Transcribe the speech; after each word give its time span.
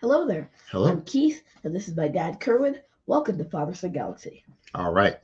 Hello 0.00 0.26
there. 0.26 0.50
Hello. 0.70 0.88
I'm 0.88 1.02
Keith, 1.02 1.42
and 1.62 1.76
this 1.76 1.86
is 1.86 1.94
my 1.94 2.08
dad, 2.08 2.40
Kerwin. 2.40 2.78
Welcome 3.04 3.36
to 3.36 3.44
Father 3.44 3.74
Son 3.74 3.92
Galaxy. 3.92 4.42
All 4.74 4.94
right. 4.94 5.18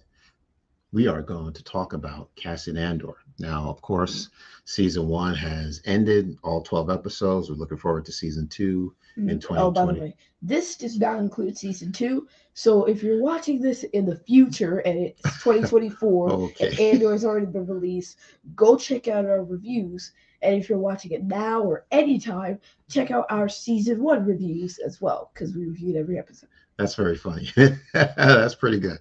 We 0.93 1.07
are 1.09 1.23
going 1.23 1.55
to 1.55 1.65
talk 1.65 1.95
about 1.95 2.29
Cassian 2.37 2.77
Andor. 2.77 3.15
Now, 3.39 3.71
of 3.71 3.81
course, 3.81 4.29
season 4.67 5.09
one 5.09 5.35
has 5.35 5.81
ended, 5.87 6.37
all 6.43 6.61
12 6.61 6.91
episodes. 6.91 7.49
We're 7.49 7.57
looking 7.57 7.79
forward 7.79 8.05
to 8.05 8.13
season 8.13 8.49
two 8.49 8.95
mm-hmm. 9.17 9.31
in 9.31 9.41
2020. 9.41 9.63
Oh, 9.63 9.71
by 9.71 9.95
the 9.95 9.99
way, 9.99 10.17
this 10.43 10.77
does 10.77 10.99
not 10.99 11.21
include 11.21 11.57
season 11.57 11.91
two. 11.91 12.29
So 12.53 12.85
if 12.85 13.03
you're 13.03 13.23
watching 13.23 13.63
this 13.63 13.83
in 13.83 14.05
the 14.05 14.17
future 14.17 14.81
and 14.81 14.99
it's 14.99 15.23
2024 15.43 16.31
and 16.31 16.43
Okay. 16.43 16.91
Andor 16.93 17.13
has 17.13 17.25
already 17.25 17.47
been 17.47 17.67
released, 17.67 18.19
go 18.55 18.77
check 18.77 19.09
out 19.09 19.25
our 19.25 19.43
reviews. 19.43 20.13
And 20.43 20.55
if 20.55 20.69
you're 20.69 20.79
watching 20.79 21.13
it 21.13 21.25
now 21.25 21.63
or 21.63 21.87
anytime, 21.91 22.59
check 22.91 23.11
out 23.11 23.27
our 23.31 23.49
season 23.49 24.03
one 24.03 24.25
reviews 24.25 24.79
as 24.79 25.01
well, 25.01 25.31
because 25.35 25.55
we 25.55 25.67
reviewed 25.67 25.97
every 25.97 26.19
episode. 26.19 26.49
That's 26.79 26.95
very 26.95 27.17
funny. 27.17 27.51
That's 27.95 28.55
pretty 28.55 28.79
good. 28.81 28.99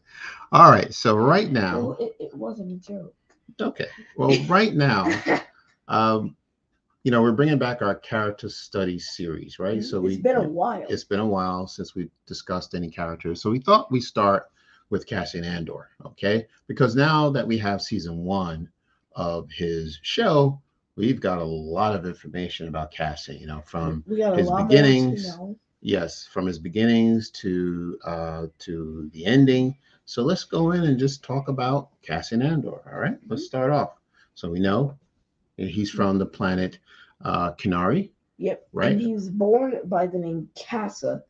All 0.52 0.72
right. 0.72 0.94
So, 0.94 1.16
right 1.18 1.52
now, 1.52 1.80
Well, 1.80 1.98
it, 2.00 2.16
it 2.20 2.34
wasn't 2.34 2.72
a 2.72 2.78
joke. 2.78 3.14
okay. 3.62 3.88
Well, 4.18 4.36
right 4.48 4.74
now, 4.74 5.12
um, 5.90 6.36
you 7.04 7.12
know, 7.12 7.22
we're 7.22 7.34
bringing 7.34 7.60
back 7.60 7.82
our 7.82 7.96
character 7.96 8.50
study 8.50 8.98
series, 8.98 9.60
right? 9.60 9.84
So, 9.84 9.98
it's 10.06 10.16
we 10.16 10.22
been 10.22 10.38
a 10.38 10.48
while. 10.48 10.86
it's 10.90 11.04
been 11.04 11.20
a 11.20 11.26
while 11.28 11.68
since 11.68 11.94
we've 11.96 12.10
discussed 12.26 12.74
any 12.76 12.90
characters. 12.90 13.42
So 13.42 13.52
we 13.52 13.60
thought 13.60 13.92
we 13.92 14.00
start 14.00 14.46
with 14.90 15.06
Cassian 15.06 15.44
Andor, 15.44 15.90
okay? 16.06 16.48
Because 16.68 16.96
now 16.96 17.30
that 17.32 17.46
we 17.46 17.58
have 17.58 17.82
season 17.82 18.24
one 18.24 18.70
of 19.16 19.50
his 19.52 20.00
show, 20.04 20.62
we've 20.96 21.20
got 21.20 21.40
a 21.40 21.44
lot 21.44 21.96
of 21.96 22.06
information 22.06 22.68
about 22.68 22.92
Cassian, 22.92 23.38
you 23.38 23.48
know, 23.48 23.62
from 23.66 24.04
we 24.08 24.18
got 24.18 24.34
a 24.34 24.38
his 24.38 24.52
beginnings. 24.52 25.38
know. 25.38 25.56
yes, 25.82 26.26
from 26.28 26.46
his 26.46 26.60
beginnings 26.60 27.30
to 27.32 27.98
uh 28.06 28.48
to 28.60 29.10
the 29.14 29.26
ending. 29.26 29.78
So 30.06 30.22
let's 30.24 30.44
go 30.44 30.72
in 30.72 30.84
and 30.84 31.00
just 31.00 31.24
talk 31.24 31.48
about 31.48 31.90
Cassian 32.02 32.42
Andor. 32.42 32.82
All 32.92 33.00
right, 33.00 33.18
let's 33.28 33.46
start 33.46 33.72
off. 33.72 34.00
So 34.36 34.50
we 34.50 34.60
know 34.60 34.98
he's 35.58 35.92
from 35.92 36.18
the 36.18 36.26
planet 36.26 36.80
uh 37.24 37.54
Kenari, 37.54 38.12
Yep. 38.38 38.68
Right. 38.74 38.92
And 38.92 39.02
he 39.02 39.14
was 39.14 39.30
born 39.30 39.80
by 39.86 40.08
the 40.08 40.18
name 40.18 40.50
Kassa, 40.56 41.24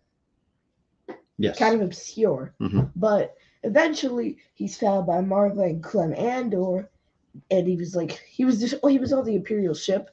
yes. 1.38 1.58
kind 1.58 1.76
of 1.76 1.82
obscure. 1.82 2.54
Mhm. 2.60 2.92
But 2.96 3.36
eventually 3.64 4.38
he's 4.54 4.78
found 4.78 5.06
by 5.06 5.22
Maarva 5.22 5.70
and 5.70 5.84
Clem 5.84 6.14
Andor, 6.16 6.90
and 7.52 7.68
he 7.68 7.76
was 7.76 7.96
like 7.96 8.12
he 8.28 8.46
was 8.46 8.60
just 8.60 8.76
well, 8.82 8.92
he 8.92 9.00
was 9.00 9.14
on 9.14 9.26
the 9.26 9.36
Imperial 9.36 9.74
ship 9.74 10.10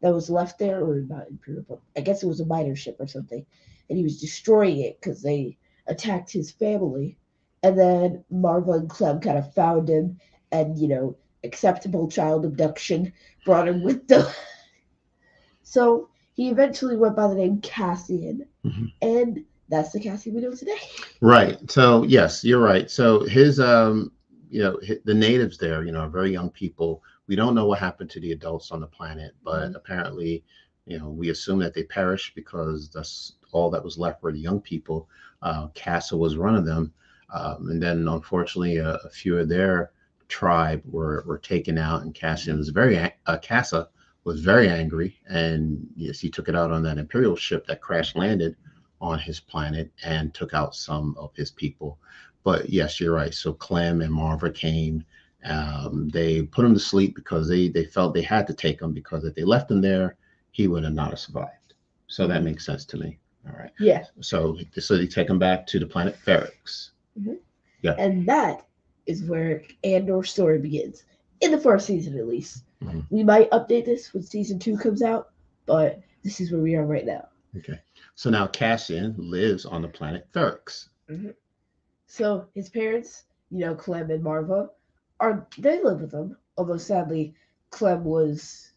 that 0.00 0.12
was 0.14 0.30
left 0.30 0.58
there, 0.58 0.84
or 0.84 1.02
not 1.08 1.28
Imperial, 1.28 1.64
but 1.68 1.80
I 1.96 2.00
guess 2.00 2.22
it 2.22 2.26
was 2.28 2.40
a 2.40 2.46
miner 2.46 2.74
ship 2.76 2.96
or 2.98 3.06
something, 3.06 3.44
and 3.88 3.98
he 3.98 4.04
was 4.04 4.20
destroying 4.20 4.80
it 4.80 5.00
because 5.00 5.22
they 5.22 5.56
attacked 5.86 6.32
his 6.32 6.50
family. 6.50 7.16
And 7.64 7.78
then 7.78 8.24
Maarva 8.32 8.76
and 8.80 8.90
Clem 8.90 9.20
kind 9.20 9.38
of 9.38 9.54
found 9.54 9.88
him, 9.88 10.18
and 10.50 10.76
you 10.78 10.88
know, 10.88 11.16
acceptable 11.44 12.08
child 12.08 12.44
abduction 12.44 13.12
brought 13.44 13.68
him 13.68 13.82
with 13.82 14.08
them. 14.08 14.26
so 15.62 16.08
he 16.34 16.50
eventually 16.50 16.96
went 16.96 17.16
by 17.16 17.28
the 17.28 17.34
name 17.34 17.60
Cassian, 17.60 18.46
Mhm. 18.64 18.92
and 19.00 19.44
that's 19.68 19.92
the 19.92 20.00
Cassian 20.00 20.34
we 20.34 20.40
know 20.40 20.54
today. 20.54 20.78
Right. 21.20 21.58
So 21.70 22.02
yes, 22.02 22.44
you're 22.44 22.60
right. 22.60 22.90
So 22.90 23.20
his 23.24 23.60
um, 23.60 24.10
you 24.52 24.62
know, 24.62 24.78
the 25.04 25.14
natives 25.14 25.58
there, 25.58 25.84
you 25.84 25.92
know, 25.92 26.00
are 26.00 26.10
very 26.10 26.32
young 26.32 26.50
people. 26.50 27.02
We 27.28 27.36
don't 27.36 27.54
know 27.54 27.66
what 27.66 27.80
happened 27.80 28.10
to 28.12 28.20
the 28.20 28.32
adults 28.32 28.72
on 28.72 28.80
the 28.80 28.86
planet, 28.88 29.34
but 29.44 29.72
Mhm. 29.72 29.76
apparently, 29.76 30.44
you 30.86 30.98
know, 30.98 31.10
we 31.10 31.30
assume 31.30 31.60
that 31.60 31.74
they 31.74 31.84
perished 31.84 32.34
because 32.36 32.90
that's 32.90 33.36
all 33.52 33.70
that 33.70 33.84
was 33.84 33.98
left 33.98 34.22
were 34.22 34.32
the 34.32 34.40
young 34.40 34.60
people. 34.60 35.08
Uh, 35.42 35.68
Kassa 35.74 36.16
was 36.18 36.38
one 36.38 36.56
of 36.56 36.66
them, 36.66 36.92
um, 37.34 37.68
and 37.70 37.82
then 37.82 38.08
unfortunately, 38.08 38.78
a, 38.78 38.94
a 39.04 39.10
few 39.10 39.38
of 39.38 39.48
their 39.48 39.92
tribe 40.28 40.82
were 40.86 41.24
were 41.26 41.38
taken 41.38 41.78
out, 41.78 42.02
and 42.02 42.14
Cassian 42.14 42.58
was 42.58 42.70
very 42.70 42.98
uh, 42.98 43.38
Kassa 43.38 43.88
was 44.24 44.40
very 44.40 44.68
angry, 44.68 45.18
and 45.28 45.86
yes, 45.96 46.20
he 46.20 46.30
took 46.30 46.48
it 46.48 46.56
out 46.56 46.70
on 46.72 46.82
that 46.84 46.98
imperial 46.98 47.36
ship 47.36 47.66
that 47.66 47.80
crash 47.80 48.14
landed 48.16 48.56
on 49.02 49.18
his 49.18 49.40
planet 49.40 49.90
and 50.04 50.32
took 50.32 50.54
out 50.54 50.74
some 50.74 51.14
of 51.18 51.34
his 51.34 51.50
people. 51.50 51.98
But 52.44 52.70
yes, 52.70 53.00
you're 53.00 53.14
right. 53.14 53.34
So 53.34 53.52
Clem 53.52 54.00
and 54.00 54.12
Maarva 54.12 54.54
came. 54.54 55.04
Um, 55.44 56.08
they 56.08 56.42
put 56.42 56.64
him 56.64 56.72
to 56.74 56.80
sleep 56.80 57.14
because 57.16 57.48
they 57.48 57.68
they 57.68 57.84
felt 57.84 58.14
they 58.14 58.22
had 58.22 58.46
to 58.46 58.54
take 58.54 58.80
him 58.80 58.92
because 58.92 59.24
if 59.24 59.34
they 59.34 59.42
left 59.42 59.70
him 59.70 59.80
there, 59.80 60.16
he 60.52 60.68
would 60.68 60.84
have 60.84 60.94
not 60.94 61.10
have 61.10 61.18
survived. 61.18 61.74
So 62.06 62.26
that 62.28 62.44
makes 62.44 62.64
sense 62.64 62.84
to 62.86 62.96
me. 62.96 63.18
All 63.46 63.58
right. 63.58 63.72
Yeah. 63.80 64.04
So 64.20 64.56
so 64.78 64.96
they 64.96 65.06
take 65.06 65.28
him 65.28 65.38
back 65.38 65.66
to 65.68 65.78
the 65.80 65.86
planet 65.86 66.16
Ferrix. 66.24 66.90
Yeah. 67.82 67.94
And 67.98 68.26
that 68.26 68.66
is 69.06 69.24
where 69.24 69.62
Andor's 69.82 70.30
story 70.30 70.58
begins. 70.58 71.04
In 71.40 71.50
the 71.50 71.58
first 71.58 71.86
season, 71.86 72.16
at 72.18 72.28
least. 72.28 72.62
Mhm. 72.82 73.04
We 73.10 73.24
might 73.24 73.50
update 73.50 73.84
this 73.84 74.14
when 74.14 74.22
season 74.22 74.60
two 74.60 74.76
comes 74.76 75.02
out, 75.02 75.30
but 75.66 76.00
this 76.22 76.40
is 76.40 76.52
where 76.52 76.60
we 76.60 76.76
are 76.76 76.86
right 76.86 77.04
now. 77.04 77.28
Okay. 77.56 77.80
So 78.14 78.30
now 78.30 78.46
Cassian 78.46 79.14
lives 79.18 79.64
on 79.64 79.82
the 79.82 79.88
planet 79.88 80.28
Ferrix. 80.32 80.88
So 82.06 82.46
his 82.54 82.68
parents, 82.68 83.24
you 83.50 83.60
know, 83.60 83.74
Clem 83.74 84.10
and 84.10 84.22
Maarva, 84.22 84.68
are 85.20 85.46
they 85.58 85.82
live 85.82 86.00
with 86.00 86.12
him. 86.12 86.36
Although 86.56 86.76
sadly, 86.76 87.34
Clem 87.70 88.04
was 88.04 88.72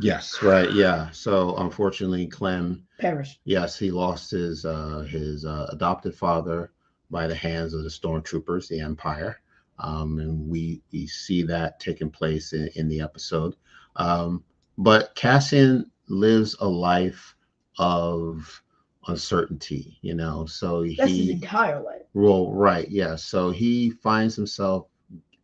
Yes. 0.00 0.42
Right. 0.42 0.72
Yeah. 0.72 1.10
So 1.10 1.56
unfortunately, 1.56 2.26
Clem 2.26 2.86
perished. 2.98 3.40
Yes, 3.44 3.78
he 3.78 3.90
lost 3.90 4.30
his 4.30 4.64
uh, 4.64 5.06
his 5.08 5.44
uh, 5.44 5.68
adopted 5.72 6.14
father 6.14 6.72
by 7.10 7.26
the 7.26 7.34
hands 7.34 7.74
of 7.74 7.82
the 7.82 7.90
stormtroopers, 7.90 8.68
the 8.68 8.80
Empire, 8.80 9.40
um, 9.78 10.18
and 10.18 10.48
we 10.48 10.82
we 10.92 11.06
see 11.06 11.42
that 11.42 11.80
taking 11.80 12.10
place 12.10 12.52
in, 12.52 12.68
in 12.76 12.88
the 12.88 13.00
episode. 13.00 13.56
Um, 13.96 14.44
but 14.76 15.14
Cassian 15.16 15.90
lives 16.10 16.56
a 16.60 16.68
life 16.68 17.36
of 17.78 18.62
uncertainty, 19.06 19.98
you 20.02 20.14
know. 20.14 20.46
So 20.46 20.82
he 20.82 20.96
That's 20.96 21.12
his 21.12 21.28
entire 21.30 21.82
life. 21.82 22.02
well, 22.14 22.52
right, 22.52 22.88
yeah. 22.88 23.16
So 23.16 23.50
he 23.50 23.90
finds 23.90 24.36
himself 24.36 24.86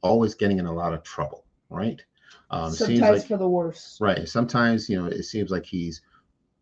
always 0.02 0.34
getting 0.34 0.58
in 0.58 0.66
a 0.66 0.72
lot 0.72 0.92
of 0.92 1.02
trouble, 1.02 1.44
right? 1.70 2.00
Um, 2.50 2.70
Sometimes 2.70 3.20
like 3.20 3.26
for 3.28 3.36
the 3.36 3.48
worse. 3.48 3.98
Right. 4.00 4.28
Sometimes, 4.28 4.88
you 4.88 5.00
know, 5.00 5.06
it 5.06 5.25
seems 5.25 5.50
like 5.50 5.64
he's 5.64 6.02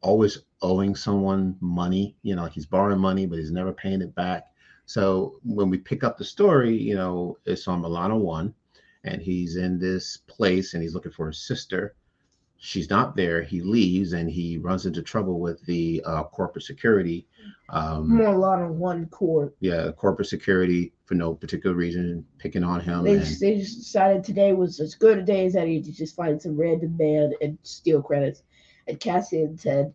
always 0.01 0.39
owing 0.63 0.95
someone 0.95 1.57
money, 1.61 2.17
you 2.23 2.35
know, 2.35 2.43
like 2.43 2.53
he's 2.53 2.67
borrowing 2.67 3.01
money, 3.01 3.27
but 3.27 3.39
he's 3.39 3.51
never 3.53 3.73
paying 3.73 4.01
it 4.01 4.15
back. 4.15 4.47
So 4.87 5.39
when 5.45 5.71
we 5.71 5.79
pick 5.79 6.05
up 6.05 6.19
the 6.19 6.25
story, 6.25 6.77
you 6.77 6.95
know, 6.95 7.39
it's 7.45 7.69
on 7.69 7.83
Morlana 7.83 8.19
One, 8.19 8.55
and 9.05 9.21
he's 9.23 9.57
in 9.57 9.79
this 9.79 10.17
place 10.17 10.75
and 10.75 10.83
he's 10.83 10.95
looking 10.95 11.13
for 11.13 11.29
his 11.29 11.39
sister. 11.47 11.95
She's 12.65 12.89
not 12.89 13.17
there. 13.17 13.43
He 13.43 13.61
leaves 13.61 14.13
and 14.13 14.31
he 14.31 14.57
runs 14.57 14.87
into 14.87 15.03
trouble 15.03 15.41
with 15.41 15.61
the 15.67 16.01
uh, 16.07 16.23
corporate 16.23 16.65
security. 16.65 17.27
Um, 17.71 18.09
More 18.17 18.29
a 18.35 18.39
lot 18.39 18.63
on 18.63 18.79
one 18.79 19.07
core. 19.07 19.53
yeah, 19.59 19.91
corporate 19.91 20.29
security 20.29 20.93
for 21.05 21.15
no 21.17 21.35
particular 21.35 21.75
reason, 21.75 22.25
picking 22.39 22.63
on 22.63 22.81
him. 22.81 23.03
They 23.03 23.15
and- 23.15 23.25
just, 23.25 23.41
they 23.41 23.59
just 23.59 23.79
decided 23.79 24.23
today 24.23 24.53
was 24.53 24.79
as 24.79 24.95
good 24.95 25.19
a 25.19 25.23
day 25.23 25.45
as 25.47 25.57
any 25.57 25.83
to 25.83 25.91
just 25.91 26.15
find 26.15 26.41
some 26.41 26.57
random 26.57 26.97
man 26.97 27.33
and 27.43 27.59
steal 27.65 28.01
credits. 28.01 28.45
And 28.87 29.01
Cassian 29.01 29.59
said, 29.59 29.93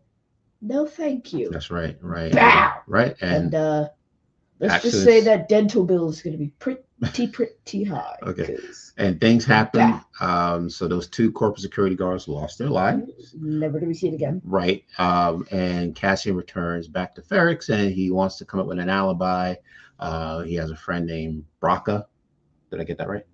"No, 0.61 0.85
thank 0.85 1.31
you." 1.31 1.49
that's 1.49 1.71
right, 1.71 1.97
right, 2.01 2.33
Bow! 2.33 2.81
right. 2.85 3.15
And, 3.21 3.45
And 3.45 3.55
uh, 3.55 3.89
let's 4.59 4.83
just 4.83 5.05
say 5.05 5.21
that 5.21 5.47
dental 5.47 5.85
bill 5.85 6.09
is 6.09 6.21
going 6.21 6.33
to 6.33 6.37
be 6.37 6.51
pretty, 6.59 6.81
pretty 7.01 7.27
pretty 7.27 7.83
high. 7.83 8.17
Okay. 8.23 8.57
and 8.97 9.19
things 9.21 9.45
happen. 9.45 9.99
Um, 10.19 10.69
so 10.69 10.87
those 10.87 11.07
two 11.07 11.31
corporate 11.31 11.61
security 11.61 11.95
guards 11.95 12.27
lost 12.27 12.57
their 12.57 12.69
lives, 12.69 13.35
Never 13.39 13.79
to 13.79 13.85
be 13.85 13.93
seen 13.93 14.13
again. 14.13 14.41
right? 14.43 14.83
Um, 14.97 15.47
and 15.51 15.95
Cassian 15.95 16.35
returns 16.35 16.87
back 16.87 17.15
to 17.15 17.21
Ferrix, 17.21 17.69
and 17.69 17.91
he 17.93 18.09
wants 18.11 18.37
to 18.37 18.45
come 18.45 18.59
up 18.59 18.65
with 18.67 18.79
an 18.79 18.89
alibi. 18.89 19.55
Uh, 19.99 20.41
he 20.41 20.55
has 20.55 20.71
a 20.71 20.75
friend 20.75 21.05
named 21.05 21.45
Braca. 21.61 22.05
Did 22.71 22.81
I 22.81 22.83
get 22.83 22.97
that 22.97 23.07
right? 23.09 23.25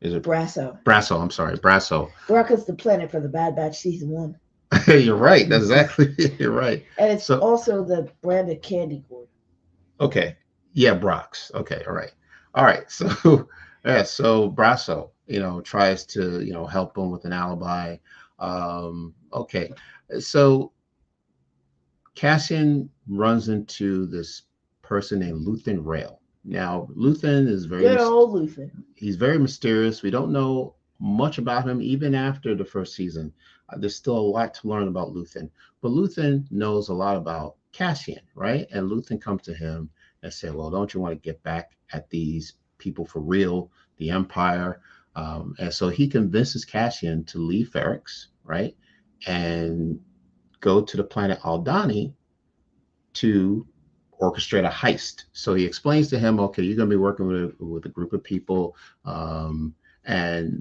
Is 0.00 0.14
it 0.14 0.22
Brasso. 0.22 0.82
Brasso? 0.82 1.20
I'm 1.20 1.30
sorry, 1.30 1.56
Brasso. 1.58 2.10
Bracca's 2.26 2.64
the 2.64 2.74
planet 2.74 3.10
for 3.10 3.20
the 3.20 3.28
Bad 3.28 3.54
Batch 3.54 3.78
season 3.78 4.08
one, 4.08 4.38
You're 4.88 5.16
right. 5.16 5.46
That's 5.48 5.64
exactly. 5.64 6.14
You're 6.38 6.52
right. 6.52 6.84
and 6.98 7.12
it's 7.12 7.24
So- 7.26 7.40
also 7.40 7.84
the 7.84 8.10
brand 8.22 8.50
of 8.50 8.62
candy 8.62 9.04
corn. 9.08 9.26
Okay. 10.00 10.36
Yeah, 10.72 10.94
Brach's. 10.94 11.50
Okay. 11.54 11.82
All 11.86 11.92
right. 11.92 12.12
All 12.54 12.64
right. 12.64 12.90
So 12.90 13.48
yeah, 13.84 14.02
so 14.02 14.50
Brasso, 14.50 15.10
you 15.26 15.40
know, 15.40 15.60
tries 15.60 16.04
to, 16.06 16.40
you 16.44 16.52
know, 16.52 16.66
help 16.66 16.96
him 16.96 17.10
with 17.10 17.24
an 17.24 17.32
alibi. 17.32 17.96
Um, 18.38 19.14
okay. 19.32 19.70
So 20.18 20.72
Cassian 22.14 22.90
runs 23.08 23.48
into 23.48 24.06
this 24.06 24.42
person 24.82 25.20
named 25.20 25.46
Luthen 25.46 25.84
Rael. 25.84 26.20
Now, 26.44 26.88
Luthen 26.96 27.46
is 27.48 27.64
very 27.66 27.84
Good 27.84 28.00
old 28.00 28.32
Luthen. 28.34 28.70
he's 28.94 29.16
very 29.16 29.38
mysterious. 29.38 30.02
We 30.02 30.10
don't 30.10 30.32
know 30.32 30.74
much 30.98 31.38
about 31.38 31.66
him 31.68 31.80
even 31.80 32.14
after 32.14 32.54
the 32.54 32.64
first 32.64 32.94
season. 32.94 33.32
Uh, 33.68 33.78
there's 33.78 33.96
still 33.96 34.18
a 34.18 34.30
lot 34.36 34.54
to 34.54 34.68
learn 34.68 34.88
about 34.88 35.14
Luthen, 35.14 35.50
but 35.80 35.90
Luthen 35.92 36.50
knows 36.50 36.88
a 36.88 36.94
lot 36.94 37.16
about 37.16 37.56
Cassian, 37.72 38.20
right? 38.34 38.66
And 38.72 38.90
Luthen 38.90 39.20
comes 39.20 39.42
to 39.42 39.54
him 39.54 39.90
and 40.22 40.32
said, 40.32 40.54
"Well, 40.54 40.70
don't 40.70 40.92
you 40.92 41.00
want 41.00 41.12
to 41.14 41.20
get 41.20 41.42
back 41.42 41.72
at 41.92 42.08
these 42.10 42.54
people 42.78 43.04
for 43.04 43.20
real, 43.20 43.70
the 43.96 44.10
Empire?" 44.10 44.80
Um, 45.16 45.54
and 45.58 45.72
so 45.72 45.88
he 45.88 46.06
convinces 46.08 46.64
Cassian 46.64 47.24
to 47.24 47.38
leave 47.38 47.70
Ferrix, 47.70 48.26
right, 48.44 48.76
and 49.26 49.98
go 50.60 50.82
to 50.82 50.96
the 50.96 51.04
planet 51.04 51.40
Aldhani 51.40 52.12
to 53.14 53.66
orchestrate 54.20 54.66
a 54.66 54.70
heist. 54.70 55.24
So 55.32 55.54
he 55.54 55.64
explains 55.64 56.08
to 56.08 56.18
him, 56.18 56.38
okay, 56.40 56.62
you're 56.62 56.76
going 56.76 56.88
to 56.88 56.94
be 56.94 57.00
working 57.00 57.26
with, 57.26 57.54
with 57.58 57.86
a 57.86 57.88
group 57.88 58.12
of 58.12 58.22
people, 58.22 58.76
um, 59.04 59.74
and 60.04 60.60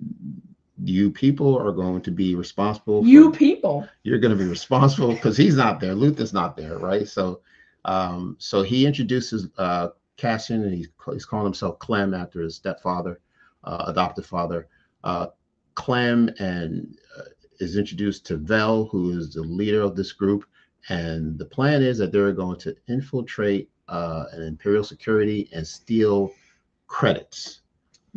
you 0.81 1.11
people 1.11 1.57
are 1.57 1.71
going 1.73 2.01
to 2.01 2.11
be 2.11 2.35
responsible. 2.35 3.05
You 3.05 3.31
people. 3.31 3.87
You're 4.03 4.19
going 4.19 4.35
to 4.35 4.41
be 4.41 4.49
responsible 4.49 5.13
because 5.13 5.35
he's 5.35 5.55
not 5.55 5.79
there. 5.79 5.93
Luthen's 5.93 6.33
not 6.33 6.55
there, 6.55 6.77
right? 6.77 7.07
So, 7.07 7.41
um, 7.85 8.35
so 8.39 8.61
he 8.61 8.85
introduces 8.85 9.47
uh, 9.57 9.89
Cassian, 10.17 10.63
and 10.63 10.73
he's 10.73 10.89
he's 11.11 11.25
calling 11.25 11.45
himself 11.45 11.79
Clem 11.79 12.13
after 12.13 12.41
his 12.41 12.55
stepfather, 12.55 13.21
uh, 13.63 13.85
adopted 13.87 14.25
father. 14.25 14.67
Uh, 15.03 15.27
Clem 15.75 16.29
and 16.39 16.97
uh, 17.17 17.23
is 17.59 17.77
introduced 17.77 18.25
to 18.25 18.37
Vel, 18.37 18.85
who 18.85 19.17
is 19.17 19.33
the 19.33 19.41
leader 19.41 19.81
of 19.81 19.95
this 19.95 20.11
group, 20.11 20.45
and 20.89 21.37
the 21.37 21.45
plan 21.45 21.81
is 21.81 21.97
that 21.97 22.11
they're 22.11 22.33
going 22.33 22.59
to 22.59 22.75
infiltrate 22.87 23.69
uh, 23.87 24.25
an 24.33 24.43
Imperial 24.43 24.83
security 24.83 25.49
and 25.53 25.65
steal 25.65 26.31
credits. 26.87 27.61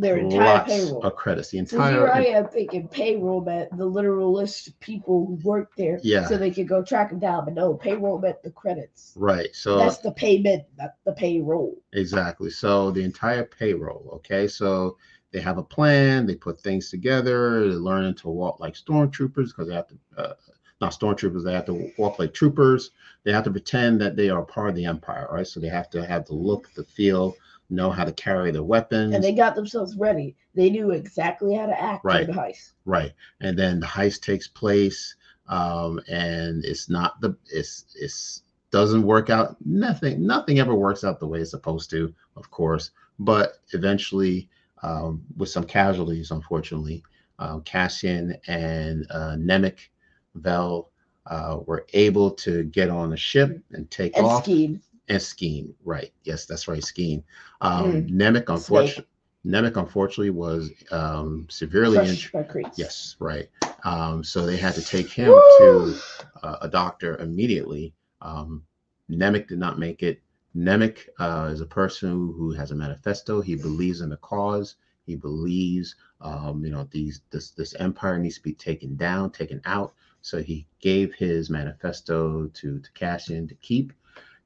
Their 0.02 0.18
entire 0.18 0.58
Lots 0.58 0.68
payroll. 0.68 1.02
of 1.02 1.16
credits. 1.16 1.50
The 1.50 1.58
So 1.64 1.80
here 1.80 2.08
I 2.08 2.20
entire 2.20 2.36
am 2.36 2.48
thinking 2.48 2.88
payroll 2.88 3.40
meant 3.40 3.76
the 3.76 3.86
literal 3.86 4.32
list 4.32 4.68
of 4.68 4.78
people 4.80 5.26
who 5.26 5.34
work 5.48 5.70
there 5.76 6.00
Yeah. 6.02 6.26
so 6.26 6.36
they 6.36 6.50
could 6.50 6.68
go 6.68 6.82
track 6.82 7.10
them 7.10 7.20
down. 7.20 7.44
But 7.46 7.54
no, 7.54 7.74
payroll 7.74 8.18
meant 8.18 8.42
the 8.42 8.50
credits. 8.50 9.12
right. 9.16 9.54
So 9.54 9.78
That's 9.78 9.98
the 9.98 10.12
payment, 10.12 10.64
not 10.78 10.94
the 11.04 11.12
payroll. 11.12 11.78
Exactly. 11.92 12.50
So 12.50 12.90
the 12.90 13.02
entire 13.04 13.44
payroll. 13.44 14.10
Okay. 14.16 14.48
So 14.48 14.98
they 15.32 15.40
have 15.40 15.58
a 15.58 15.62
plan. 15.62 16.26
They 16.26 16.34
put 16.34 16.60
things 16.60 16.90
together. 16.90 17.68
They're 17.68 17.78
learning 17.78 18.16
to 18.16 18.28
walk 18.28 18.60
like 18.60 18.74
stormtroopers 18.74 19.48
because 19.48 19.68
they 19.68 19.74
have 19.74 19.88
to, 19.88 19.98
uh, 20.18 20.34
not 20.80 20.92
stormtroopers. 20.92 21.44
They 21.44 21.54
have 21.54 21.66
to 21.66 21.90
walk 21.96 22.18
like 22.18 22.34
troopers. 22.34 22.90
They 23.24 23.32
have 23.32 23.44
to 23.44 23.50
pretend 23.50 24.00
that 24.00 24.16
they 24.16 24.30
are 24.30 24.42
part 24.44 24.70
of 24.70 24.74
the 24.74 24.84
empire, 24.84 25.28
right? 25.32 25.46
So 25.46 25.60
they 25.60 25.68
have 25.68 25.90
to 25.90 26.04
have 26.04 26.26
the 26.26 26.34
look, 26.34 26.70
the 26.74 26.84
feel, 26.84 27.34
know 27.72 27.90
how 27.90 28.04
to 28.04 28.12
carry 28.12 28.50
their 28.50 28.62
weapons. 28.62 29.14
And 29.14 29.24
they 29.24 29.32
got 29.32 29.54
themselves 29.54 29.96
ready. 29.96 30.36
They 30.54 30.70
knew 30.70 30.90
exactly 30.90 31.54
how 31.54 31.66
to 31.66 31.80
act 31.80 32.04
Right. 32.04 32.26
the 32.26 32.32
heist. 32.32 32.72
right. 32.84 33.12
And 33.40 33.58
then 33.58 33.80
the 33.80 33.86
heist 33.86 34.22
takes 34.22 34.46
place, 34.46 35.16
um, 35.48 36.00
and 36.08 36.64
it's 36.64 36.88
not 36.88 37.20
the 37.20 37.36
it's 37.46 37.86
it's 37.98 38.42
doesn't 38.70 39.02
work 39.02 39.30
out. 39.30 39.56
Nothing 39.64 40.26
nothing 40.26 40.58
ever 40.58 40.74
works 40.74 41.04
out 41.04 41.20
the 41.20 41.26
way 41.26 41.40
it's 41.40 41.50
supposed 41.50 41.90
to, 41.90 42.14
of 42.36 42.50
course. 42.50 42.90
But 43.18 43.58
eventually, 43.72 44.48
um, 44.82 45.22
with 45.36 45.48
some 45.48 45.64
casualties, 45.64 46.30
unfortunately, 46.30 47.02
um, 47.38 47.62
Cassian 47.62 48.36
and 48.46 49.06
uh, 49.10 49.36
Nemik 49.38 49.88
Vel 50.34 50.90
uh, 51.26 51.58
were 51.66 51.86
able 51.92 52.30
to 52.30 52.64
get 52.64 52.90
on 52.90 53.10
the 53.10 53.16
ship 53.16 53.60
and 53.72 53.90
take 53.90 54.16
And 54.16 54.26
off 54.26 54.44
Skeen. 54.44 54.80
And 55.12 55.20
Skeen. 55.20 55.74
Right. 55.84 56.10
Yes, 56.24 56.46
that's 56.46 56.68
right. 56.68 56.80
Skeen. 56.82 57.22
Um, 57.60 57.84
Mm. 57.84 58.10
Nemik, 58.10 58.48
unfortunately, 58.48 59.10
Nemik 59.44 59.76
unfortunately 59.76 60.30
was 60.30 60.70
um, 60.90 61.46
severely 61.50 61.98
injured. 61.98 62.32
Yes, 62.76 63.16
right. 63.18 63.50
Um, 63.84 64.24
so 64.24 64.46
they 64.46 64.56
had 64.56 64.74
to 64.74 64.82
take 64.82 65.10
him 65.10 65.28
Woo! 65.32 65.42
to 65.58 66.00
uh, 66.42 66.56
a 66.62 66.68
doctor 66.68 67.16
immediately. 67.18 67.92
Um, 68.22 68.64
Nemik 69.10 69.48
did 69.48 69.58
not 69.58 69.78
make 69.78 70.02
it. 70.02 70.22
Nemik 70.56 71.08
uh, 71.18 71.50
is 71.52 71.60
a 71.60 71.66
person 71.66 72.10
who, 72.10 72.32
who 72.32 72.52
has 72.52 72.70
a 72.70 72.74
manifesto. 72.74 73.42
He 73.42 73.54
believes 73.54 74.00
in 74.00 74.08
the 74.08 74.16
cause. 74.18 74.76
He 75.04 75.16
believes, 75.16 75.94
um, 76.22 76.64
you 76.64 76.70
know, 76.70 76.88
these 76.90 77.20
this 77.30 77.50
this 77.50 77.74
empire 77.74 78.18
needs 78.18 78.36
to 78.36 78.42
be 78.42 78.54
taken 78.54 78.96
down, 78.96 79.30
taken 79.30 79.60
out. 79.66 79.92
So 80.22 80.38
he 80.42 80.66
gave 80.80 81.12
his 81.14 81.50
manifesto 81.50 82.46
to 82.46 82.78
to 82.78 82.92
Cassian 82.94 83.46
to 83.48 83.54
keep. 83.56 83.92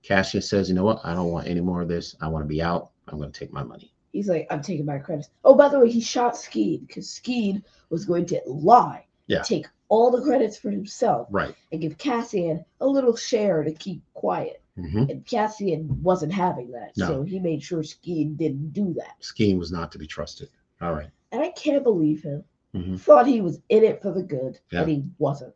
Cassian 0.07 0.41
says, 0.41 0.69
you 0.69 0.75
know 0.75 0.85
what? 0.85 1.01
I 1.05 1.15
don't 1.15 1.33
want 1.33 1.49
any 1.49 1.61
more 1.61 1.83
of 1.83 1.89
this. 1.89 2.15
I 2.21 2.29
want 2.29 2.45
to 2.45 2.49
be 2.49 2.63
out. 2.63 2.91
I'm 3.09 3.19
going 3.19 3.33
to 3.33 3.39
take 3.39 3.53
my 3.53 3.65
money. 3.65 3.93
He's 4.13 4.29
like, 4.29 4.47
I'm 4.51 4.63
taking 4.63 4.87
my 4.87 4.99
credits. 4.99 5.29
Oh, 5.45 5.55
by 5.57 5.69
the 5.69 5.81
way, 5.81 5.91
he 5.91 6.01
shot 6.01 6.35
Skeen 6.35 6.87
because 6.87 7.07
Skeen 7.09 7.63
was 7.91 8.05
going 8.05 8.25
to 8.27 8.41
lie, 8.47 9.05
Yeah. 9.27 9.43
take 9.43 9.67
all 9.89 10.11
the 10.11 10.23
credits 10.23 10.57
for 10.57 10.71
himself, 10.71 11.27
Right. 11.31 11.55
and 11.73 11.81
give 11.81 11.99
Cassian 11.99 12.65
a 12.81 12.87
little 12.87 13.17
share 13.17 13.63
to 13.65 13.73
keep 13.73 14.01
quiet. 14.15 14.63
hmm 14.77 15.05
And 15.11 15.25
Cassian 15.27 16.01
wasn't 16.03 16.33
having 16.33 16.71
that, 16.73 16.93
No. 16.97 17.07
so 17.07 17.23
he 17.25 17.39
made 17.41 17.63
sure 17.63 17.83
Skeen 17.83 18.37
didn't 18.37 18.73
do 18.73 18.95
that. 18.95 19.17
Scheme 19.21 19.59
was 19.59 19.73
not 19.73 19.91
to 19.93 19.99
be 19.99 20.07
trusted. 20.07 20.49
All 20.81 20.93
right. 20.93 21.11
And 21.33 21.43
I 21.43 21.51
can't 21.51 21.83
believe 21.83 22.23
him. 22.23 22.45
Mhm. 22.75 23.01
Thought 23.01 23.27
he 23.27 23.41
was 23.41 23.61
in 23.71 23.83
it 23.85 24.01
for 24.03 24.13
the 24.13 24.23
good, 24.23 24.59
Yeah. 24.71 24.81
but 24.81 24.89
he 24.89 25.05
wasn't. 25.19 25.55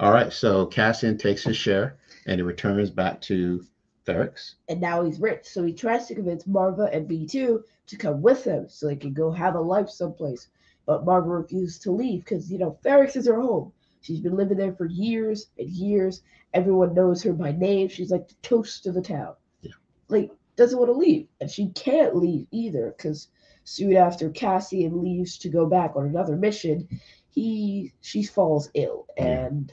All 0.00 0.12
right, 0.12 0.32
so 0.32 0.66
Cassian 0.66 1.16
takes 1.16 1.44
his 1.44 1.56
share 1.56 1.98
and 2.26 2.36
he 2.38 2.42
returns 2.42 2.90
back 2.90 3.20
to 3.22 3.64
Ferrix. 4.06 4.54
And 4.68 4.80
now 4.80 5.04
he's 5.04 5.20
rich, 5.20 5.46
so 5.46 5.64
he 5.64 5.72
tries 5.72 6.06
to 6.06 6.14
convince 6.14 6.44
Maarva 6.44 6.94
and 6.94 7.08
B2 7.08 7.62
to 7.86 7.96
come 7.96 8.22
with 8.22 8.44
him 8.44 8.68
so 8.68 8.86
they 8.86 8.96
can 8.96 9.12
go 9.12 9.30
have 9.30 9.54
a 9.54 9.60
life 9.60 9.90
someplace. 9.90 10.48
But 10.86 11.04
Maarva 11.04 11.42
refuses 11.42 11.78
to 11.80 11.90
leave 11.90 12.24
because, 12.24 12.50
you 12.50 12.58
know, 12.58 12.78
Ferrix 12.84 13.16
is 13.16 13.26
her 13.26 13.40
home. 13.40 13.72
She's 14.00 14.20
been 14.20 14.36
living 14.36 14.58
there 14.58 14.74
for 14.74 14.86
years 14.86 15.48
and 15.58 15.68
years. 15.68 16.22
Everyone 16.54 16.94
knows 16.94 17.22
her 17.24 17.32
by 17.32 17.52
name. 17.52 17.88
She's 17.88 18.10
like 18.10 18.28
the 18.28 18.36
toast 18.42 18.86
of 18.86 18.94
the 18.94 19.02
town. 19.02 19.34
Yeah. 19.62 19.72
Like, 20.08 20.30
doesn't 20.56 20.78
want 20.78 20.90
to 20.90 20.96
leave. 20.96 21.26
And 21.40 21.50
she 21.50 21.68
can't 21.70 22.16
leave 22.16 22.46
either 22.50 22.94
because 22.96 23.28
soon 23.64 23.96
after 23.96 24.30
Cassian 24.30 25.02
leaves 25.02 25.38
to 25.38 25.48
go 25.48 25.66
back 25.66 25.96
on 25.96 26.06
another 26.06 26.36
mission, 26.36 26.88
he 27.30 27.92
she 28.00 28.22
falls 28.22 28.70
ill 28.74 29.06
and 29.18 29.72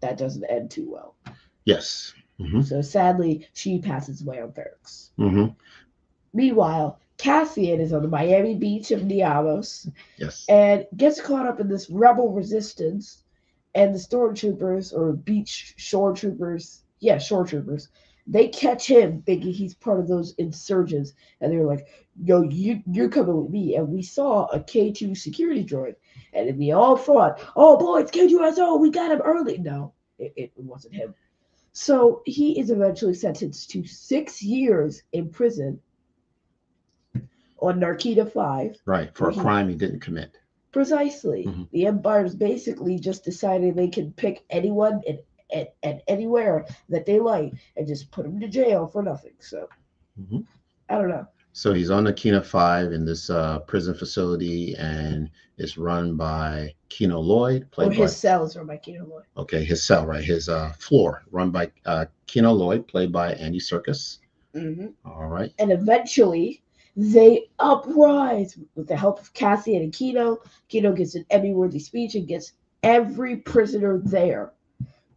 that 0.00 0.16
doesn't 0.16 0.44
end 0.44 0.70
too 0.70 0.90
well. 0.90 1.16
Yes. 1.64 2.14
Hmm 2.42 2.60
So 2.62 2.82
sadly, 2.82 3.46
she 3.54 3.78
passes 3.80 4.22
away 4.22 4.40
on 4.40 4.52
Ferrix. 4.52 5.10
hmm 5.16 5.46
Meanwhile, 6.34 6.98
Cassian 7.18 7.80
is 7.80 7.92
on 7.92 8.02
the 8.02 8.08
Miami 8.08 8.54
beach 8.56 8.90
of 8.90 9.02
Niamos 9.02 9.90
Yes. 10.18 10.46
and 10.48 10.86
gets 10.96 11.20
caught 11.20 11.46
up 11.46 11.60
in 11.60 11.68
this 11.68 11.90
rebel 11.90 12.32
resistance, 12.32 13.22
and 13.74 13.94
the 13.94 13.98
stormtroopers 13.98 14.92
or 14.92 15.12
beach 15.12 15.74
shore 15.76 16.12
troopers, 16.14 16.82
yeah, 17.00 17.18
shore 17.18 17.44
troopers, 17.46 17.88
they 18.26 18.48
catch 18.48 18.86
him 18.86 19.22
thinking 19.22 19.52
he's 19.52 19.74
part 19.74 19.98
of 20.00 20.08
those 20.08 20.34
insurgents, 20.38 21.12
and 21.40 21.52
they're 21.52 21.64
like, 21.66 21.86
"Yo, 22.22 22.42
you 22.42 22.82
you're 22.86 23.08
coming 23.08 23.36
with 23.42 23.50
me." 23.50 23.76
And 23.76 23.88
we 23.88 24.02
saw 24.02 24.46
a 24.46 24.60
K 24.60 24.92
two 24.92 25.14
security 25.14 25.64
droid, 25.64 25.96
and 26.32 26.56
we 26.58 26.72
all 26.72 26.96
thought, 26.96 27.40
"Oh 27.56 27.76
boy, 27.78 28.00
it's 28.00 28.10
K 28.10 28.28
two 28.28 28.42
SO, 28.44 28.76
we 28.76 28.90
got 28.90 29.10
him 29.12 29.20
early." 29.22 29.58
No, 29.58 29.92
it, 30.18 30.32
it 30.36 30.52
wasn't 30.56 30.94
him. 30.94 31.14
So 31.72 32.22
he 32.26 32.58
is 32.58 32.70
eventually 32.70 33.14
sentenced 33.14 33.70
to 33.70 33.84
six 33.84 34.42
years 34.42 35.02
in 35.12 35.30
prison 35.30 35.80
on 37.60 37.80
Narkina 37.80 38.30
5. 38.30 38.76
Right. 38.84 39.14
For 39.16 39.30
a 39.30 39.34
crime 39.34 39.68
he 39.68 39.74
didn't 39.74 40.00
commit. 40.00 40.38
Precisely. 40.72 41.46
Mhm. 41.46 41.70
The 41.70 41.86
Empire's 41.86 42.34
basically 42.34 42.98
just 42.98 43.24
deciding 43.24 43.74
they 43.74 43.88
can 43.88 44.12
pick 44.12 44.44
anyone 44.50 45.02
and, 45.06 45.18
and, 45.52 45.68
and 45.82 46.02
anywhere 46.08 46.66
that 46.88 47.06
they 47.06 47.20
like 47.20 47.54
and 47.76 47.86
just 47.86 48.10
put 48.10 48.24
them 48.24 48.40
to 48.40 48.48
jail 48.48 48.86
for 48.86 49.02
nothing. 49.02 49.34
So 49.38 49.68
Mhm. 50.20 50.46
I 50.88 50.98
don't 50.98 51.08
know. 51.08 51.26
So 51.52 51.72
he's 51.74 51.90
on 51.90 52.04
the 52.04 52.12
Kina 52.12 52.42
5 52.42 52.92
in 52.92 53.04
this 53.04 53.28
uh, 53.28 53.58
prison 53.60 53.94
facility 53.94 54.74
and 54.76 55.30
it's 55.58 55.76
run 55.76 56.16
by 56.16 56.74
Kino 56.88 57.20
Loy, 57.20 57.56
Or 57.56 57.64
played 57.66 57.90
by, 57.90 57.94
his 57.96 58.16
cells 58.16 58.56
are 58.56 58.64
by 58.64 58.78
Kino 58.78 59.04
Loy. 59.06 59.20
okay, 59.36 59.62
his 59.62 59.82
cell, 59.82 60.06
right? 60.06 60.24
His 60.24 60.48
uh, 60.48 60.72
floor, 60.78 61.22
run 61.30 61.50
by 61.50 61.70
uh, 61.84 62.06
Kino 62.26 62.52
Loy, 62.52 62.78
played 62.78 63.12
by 63.12 63.34
Andy 63.34 63.58
Serkis. 63.60 64.18
Mm-hmm. 64.54 64.88
All 65.04 65.28
right. 65.28 65.52
And 65.58 65.70
eventually 65.72 66.62
they 66.96 67.48
uprise 67.58 68.58
with 68.74 68.88
the 68.88 68.96
help 68.96 69.20
of 69.20 69.32
Cassian 69.34 69.82
and 69.82 69.92
Kino. 69.92 70.38
Kino 70.68 70.92
gets 70.92 71.14
an 71.14 71.26
Emmy 71.30 71.52
worthy 71.52 71.78
speech 71.78 72.14
and 72.14 72.26
gets 72.26 72.52
every 72.82 73.36
prisoner 73.36 73.98
there 73.98 74.52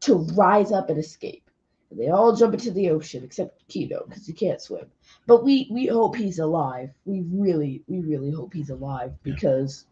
to 0.01 0.15
rise 0.35 0.71
up 0.71 0.89
and 0.89 0.99
escape. 0.99 1.49
And 1.89 1.99
they 1.99 2.09
all 2.09 2.35
jump 2.35 2.53
into 2.53 2.71
the 2.71 2.89
ocean 2.89 3.23
except 3.23 3.67
Kino 3.67 4.05
because 4.07 4.25
he 4.27 4.33
can't 4.33 4.61
swim. 4.61 4.85
But 5.27 5.43
we 5.43 5.67
we 5.71 5.87
hope 5.87 6.15
he's 6.15 6.39
alive. 6.39 6.91
We 7.05 7.21
really 7.21 7.83
we 7.87 7.99
really 7.99 8.31
hope 8.31 8.53
he's 8.53 8.69
alive 8.69 9.13
because 9.23 9.85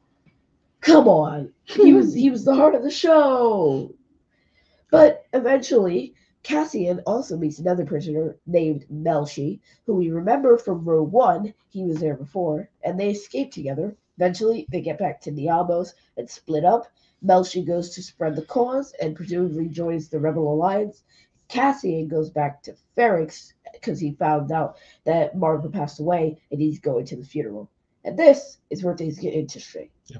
come 0.81 1.07
on. 1.07 1.53
He 1.63 1.93
was 1.93 2.13
he 2.13 2.29
was 2.29 2.45
the 2.45 2.55
heart 2.55 2.75
of 2.75 2.83
the 2.83 2.91
show. 2.91 3.93
But 4.91 5.25
eventually 5.33 6.13
Cassian 6.43 6.99
also 7.07 7.37
meets 7.37 7.57
another 7.57 7.85
prisoner 7.85 8.37
named 8.45 8.85
Melshi, 8.91 9.61
who 9.85 9.95
we 9.95 10.11
remember 10.11 10.57
from 10.57 10.83
Rogue 10.83 11.11
One. 11.11 11.53
He 11.69 11.83
was 11.85 11.99
there 11.99 12.15
before, 12.15 12.69
and 12.83 12.99
they 12.99 13.11
escape 13.11 13.51
together. 13.51 13.95
Eventually, 14.17 14.67
they 14.69 14.81
get 14.81 14.99
back 14.99 15.21
to 15.21 15.31
Niamos 15.31 15.93
and 16.17 16.29
split 16.29 16.65
up. 16.65 16.87
Melshi 17.25 17.65
goes 17.65 17.91
to 17.91 18.03
spread 18.03 18.35
the 18.35 18.45
cause 18.45 18.93
and 19.01 19.15
presumably 19.15 19.69
joins 19.69 20.09
the 20.09 20.19
Rebel 20.19 20.53
Alliance. 20.53 21.03
Cassian 21.47 22.07
goes 22.07 22.29
back 22.29 22.63
to 22.63 22.75
Ferrix 22.97 23.53
because 23.73 23.99
he 23.99 24.13
found 24.13 24.51
out 24.51 24.77
that 25.05 25.35
Maarva 25.35 25.71
passed 25.71 25.99
away 25.99 26.41
and 26.51 26.61
he's 26.61 26.79
going 26.79 27.05
to 27.05 27.15
the 27.15 27.25
funeral. 27.25 27.69
And 28.03 28.17
this 28.17 28.57
is 28.69 28.83
where 28.83 28.95
things 28.95 29.19
get 29.19 29.33
interesting. 29.33 29.89
Yeah. 30.07 30.17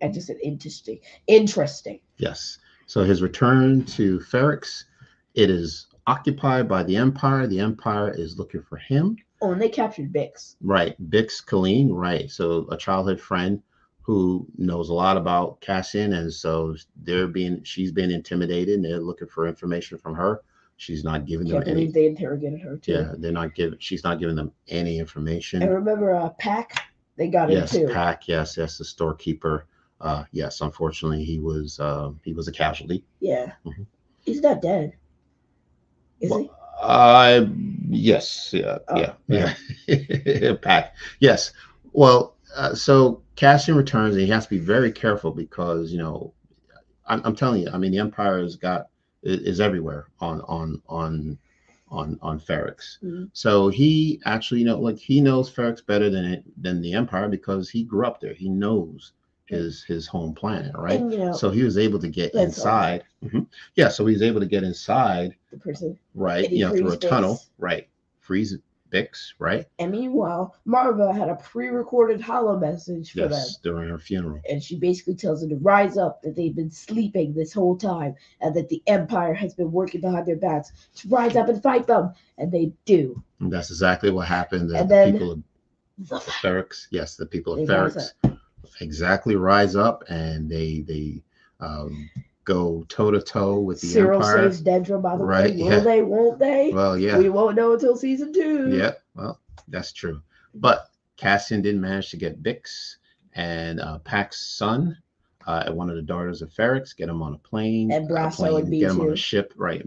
And 0.00 0.14
just 0.14 0.30
an 0.30 0.38
interesting, 0.42 1.00
interesting. 1.26 2.00
Yes. 2.16 2.58
So 2.86 3.04
his 3.04 3.20
return 3.20 3.84
to 3.86 4.18
Ferrix, 4.20 4.84
it 5.34 5.50
is 5.50 5.88
occupied 6.06 6.68
by 6.68 6.82
the 6.84 6.96
Empire. 6.96 7.46
The 7.46 7.60
Empire 7.60 8.10
is 8.16 8.38
looking 8.38 8.62
for 8.62 8.76
him. 8.76 9.16
Oh, 9.40 9.52
and 9.52 9.60
they 9.60 9.68
captured 9.68 10.12
Bix. 10.12 10.56
Right. 10.62 10.96
Bix 11.10 11.44
Caleen, 11.44 11.90
right. 11.92 12.30
So 12.30 12.66
a 12.70 12.76
childhood 12.76 13.20
friend 13.20 13.62
who 14.00 14.46
knows 14.56 14.88
a 14.88 14.94
lot 14.94 15.18
about 15.18 15.60
Cassian. 15.60 16.14
And 16.14 16.32
so 16.32 16.74
they're 17.02 17.28
being 17.28 17.62
she's 17.62 17.92
been 17.92 18.10
intimidated 18.10 18.76
and 18.76 18.84
they're 18.84 19.00
looking 19.00 19.28
for 19.28 19.46
information 19.46 19.98
from 19.98 20.14
her. 20.14 20.42
She's 20.78 21.04
not 21.04 21.26
giving 21.26 21.48
them 21.48 21.62
any 21.66 21.72
believe 21.74 21.92
they 21.92 22.06
interrogated 22.06 22.60
her 22.60 22.76
too. 22.76 22.92
yeah, 22.92 23.12
they're 23.18 23.32
not 23.32 23.54
giving 23.54 23.78
she's 23.80 24.04
not 24.04 24.18
giving 24.20 24.36
them 24.36 24.52
any 24.68 24.98
information. 24.98 25.62
And 25.62 25.72
remember, 25.72 26.14
uh, 26.14 26.30
Paak, 26.40 26.70
they 27.16 27.28
got 27.28 27.50
yes, 27.50 27.74
him 27.74 27.88
too. 27.88 27.92
Paak, 27.92 28.18
yes, 28.26 28.56
yes, 28.56 28.78
the 28.78 28.84
storekeeper. 28.84 29.66
Uh 30.00 30.24
yes, 30.30 30.60
unfortunately 30.60 31.24
he 31.24 31.40
was 31.40 31.80
uh 31.80 32.12
he 32.24 32.32
was 32.32 32.46
a 32.48 32.52
casualty. 32.52 33.04
Yeah, 33.20 33.52
Mhm. 33.66 33.86
he's 34.24 34.40
not 34.40 34.62
dead. 34.62 34.94
Is 36.20 36.30
Well, 36.30 36.40
he? 36.40 36.50
Uh, 36.80 37.46
yes, 37.88 38.50
yeah, 38.54 38.78
Oh, 38.88 38.96
yeah, 38.96 39.14
yeah. 39.28 39.54
Paak, 39.88 40.90
yes. 41.18 41.52
Well, 41.92 42.36
uh, 42.56 42.74
so 42.74 43.22
Cassian 43.34 43.76
returns, 43.76 44.14
and 44.14 44.22
he 44.22 44.30
has 44.30 44.44
to 44.44 44.50
be 44.50 44.58
very 44.58 44.92
careful 44.92 45.32
because 45.32 45.90
you 45.92 45.98
know, 45.98 46.32
I'm, 47.06 47.20
I'm 47.24 47.34
telling 47.34 47.62
you, 47.62 47.70
I 47.72 47.78
mean, 47.78 47.90
the 47.92 47.98
Empire 47.98 48.40
has 48.42 48.56
got 48.56 48.86
is, 49.22 49.60
everywhere 49.60 50.06
on 50.20 50.40
on 50.42 50.80
on 50.88 51.38
on 51.88 52.18
on 52.22 52.38
Ferrix. 52.40 52.98
Mhm. 53.02 53.28
So 53.32 53.68
he 53.68 54.20
actually, 54.24 54.60
you 54.60 54.66
know, 54.66 54.78
like 54.80 54.98
he 54.98 55.20
knows 55.20 55.50
Ferrix 55.52 55.84
better 55.84 56.10
than 56.10 56.24
it 56.24 56.44
than 56.60 56.80
the 56.80 56.94
Empire 56.94 57.28
because 57.28 57.70
he 57.70 57.82
grew 57.84 58.06
up 58.06 58.20
there. 58.20 58.34
He 58.34 58.48
knows 58.48 59.12
his 59.46 59.84
his 59.84 60.06
home 60.06 60.34
planet, 60.34 60.72
right? 60.74 61.04
And 61.04 61.12
you 61.12 61.18
know, 61.18 61.32
So 61.32 61.50
he 61.50 61.62
was 61.62 61.78
able 61.78 61.98
to 62.00 62.08
get 62.08 62.34
inside. 62.34 63.04
Mhm. 63.24 63.46
Yeah, 63.76 63.88
so 63.88 64.06
he 64.06 64.14
was 64.14 64.22
able 64.22 64.40
to 64.40 64.46
get 64.46 64.64
inside 64.64 65.34
the 65.50 65.58
person. 65.58 65.98
right? 66.14 66.50
You 66.54 66.64
know, 66.64 66.72
through 66.72 66.92
a 66.92 66.96
frees 66.96 66.98
tunnel, 66.98 67.42
right? 67.58 67.88
Freeze 68.20 68.56
Bix, 68.90 69.32
right? 69.38 69.66
And 69.78 69.90
meanwhile, 69.90 70.56
Maarva 70.66 71.16
had 71.16 71.28
a 71.28 71.36
pre-recorded 71.36 72.20
holo 72.20 72.58
message 72.58 73.12
for 73.12 73.28
them. 73.28 73.46
During 73.62 73.88
her 73.88 73.98
funeral. 73.98 74.40
And 74.48 74.62
she 74.62 74.76
basically 74.76 75.14
tells 75.14 75.40
them 75.40 75.50
to 75.50 75.56
rise 75.56 75.96
up, 75.96 76.22
that 76.22 76.36
they've 76.36 76.54
been 76.54 76.70
sleeping 76.70 77.34
this 77.34 77.52
whole 77.52 77.76
time, 77.76 78.14
and 78.40 78.54
that 78.54 78.68
the 78.68 78.82
Empire 78.86 79.34
has 79.34 79.54
been 79.54 79.70
working 79.72 80.00
behind 80.00 80.26
their 80.26 80.36
backs 80.36 80.72
to 80.96 81.08
rise 81.08 81.36
up 81.36 81.48
and 81.48 81.62
fight 81.62 81.86
them. 81.86 82.12
And 82.38 82.50
they 82.50 82.72
do. 82.84 83.22
And 83.40 83.52
that's 83.52 83.70
exactly 83.70 84.10
what 84.10 84.26
happened. 84.26 84.70
The, 84.70 84.78
And 84.78 84.88
the 84.88 84.94
then- 84.94 85.12
people 85.12 85.32
of 85.32 85.42
the 86.08 86.16
Ferrix, 86.42 86.86
yes, 86.90 87.16
the 87.16 87.26
people 87.26 87.54
of 87.54 87.68
Ferrix 87.68 88.12
exactly 88.80 89.34
rise 89.36 89.74
up 89.76 90.04
and 90.08 90.48
they 90.48 90.82
they 90.86 91.22
um, 91.60 92.08
go 92.48 92.84
toe 92.88 93.10
to 93.10 93.20
toe 93.20 93.60
with 93.60 93.80
the 93.80 93.86
Cyril 93.88 94.16
Empire. 94.22 94.50
saves 94.50 94.62
Dendra, 94.62 95.00
by 95.02 95.16
the 95.16 95.24
Right, 95.24 95.54
way. 95.54 95.62
Will 95.62 95.70
yeah. 95.72 95.78
they? 95.80 96.02
Won't 96.02 96.38
they? 96.38 96.70
Well, 96.72 96.96
yeah, 96.98 97.18
We 97.18 97.28
won't 97.28 97.56
know 97.56 97.74
until 97.74 97.94
season 97.96 98.32
two. 98.32 98.74
yeah, 98.76 98.92
well, 99.14 99.38
that's 99.68 99.92
true. 99.92 100.22
But 100.54 100.88
Cassian 101.18 101.60
didn't 101.62 101.80
manage 101.82 102.10
to 102.10 102.16
get 102.16 102.42
Bix 102.42 102.96
and 103.34 103.80
uh, 103.80 103.98
Paak's 104.04 104.40
son, 104.56 104.96
uh, 105.46 105.64
and 105.66 105.76
one 105.76 105.90
of 105.90 105.96
the 105.96 106.02
daughters 106.02 106.40
of 106.42 106.50
Ferrix, 106.50 106.96
get 106.96 107.08
him 107.08 107.22
on 107.22 107.34
a 107.34 107.38
plane, 107.38 107.92
And 107.92 108.08
Brasso 108.08 108.36
plane, 108.36 108.56
and 108.62 108.70
get 108.70 108.90
him 108.90 109.00
on 109.02 109.12
a 109.12 109.16
ship, 109.16 109.52
right, 109.56 109.84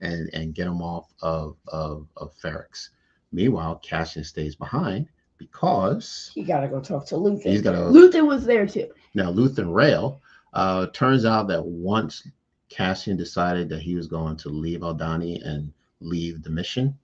and 0.00 0.28
and 0.34 0.54
get 0.54 0.66
him 0.66 0.82
off 0.82 1.12
of 1.22 1.56
of 1.68 2.06
of 2.18 2.34
Ferrix. 2.42 2.90
Meanwhile, 3.32 3.76
Cassian 3.82 4.24
stays 4.24 4.54
behind 4.56 5.08
because 5.38 6.30
He 6.34 6.42
gotta 6.42 6.68
go 6.68 6.80
talk 6.80 7.06
to 7.06 7.14
Luthen. 7.16 7.42
He's 7.42 7.62
gotta- 7.62 7.78
Luthen 7.78 8.26
was 8.26 8.44
there 8.44 8.66
too. 8.66 8.90
now 9.14 9.32
Luthen 9.32 9.72
Rael. 9.74 10.20
Uh, 10.54 10.86
turns 10.92 11.24
out 11.24 11.48
that 11.48 11.64
once 11.64 12.26
Cassian 12.68 13.16
decided 13.16 13.68
that 13.68 13.82
he 13.82 13.96
was 13.96 14.06
going 14.06 14.36
to 14.38 14.48
leave 14.48 14.80
Aldhani 14.80 15.44
and 15.44 15.72
leave 16.00 16.42
the 16.42 16.50
mission, 16.50 16.96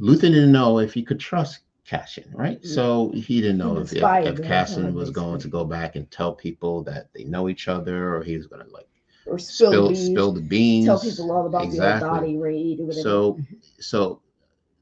Luthen 0.00 0.32
didn't 0.32 0.52
know 0.52 0.78
if 0.78 0.94
he 0.94 1.02
could 1.02 1.18
trust 1.18 1.60
Cassian, 1.84 2.30
right? 2.32 2.58
Yeah. 2.62 2.74
So 2.74 3.12
he 3.14 3.40
didn't 3.40 3.58
know 3.58 3.78
if, 3.78 3.92
if, 3.92 4.02
if 4.02 4.42
Cassian 4.42 4.94
was 4.94 5.10
going 5.10 5.40
to 5.40 5.48
go 5.48 5.64
back 5.64 5.96
and 5.96 6.10
tell 6.10 6.32
people 6.32 6.82
that 6.84 7.08
they 7.12 7.24
know 7.24 7.48
each 7.48 7.66
other, 7.68 8.14
or 8.14 8.22
he 8.22 8.36
was 8.36 8.46
going 8.46 8.64
to 8.64 8.70
like 8.72 8.88
Or 9.26 9.38
spill, 9.38 9.70
spill 9.70 9.88
beans, 9.88 10.06
spill 10.06 10.32
the 10.32 10.40
beans. 10.40 10.86
tell 10.86 11.00
people 11.00 11.32
all 11.32 11.46
about 11.46 11.64
Exactly. 11.64 12.08
the 12.08 12.38
Aldhani 12.38 12.40
raid 12.40 12.80
or 12.80 12.84
whatever. 12.86 13.02
So, 13.02 13.38
so, 13.80 14.20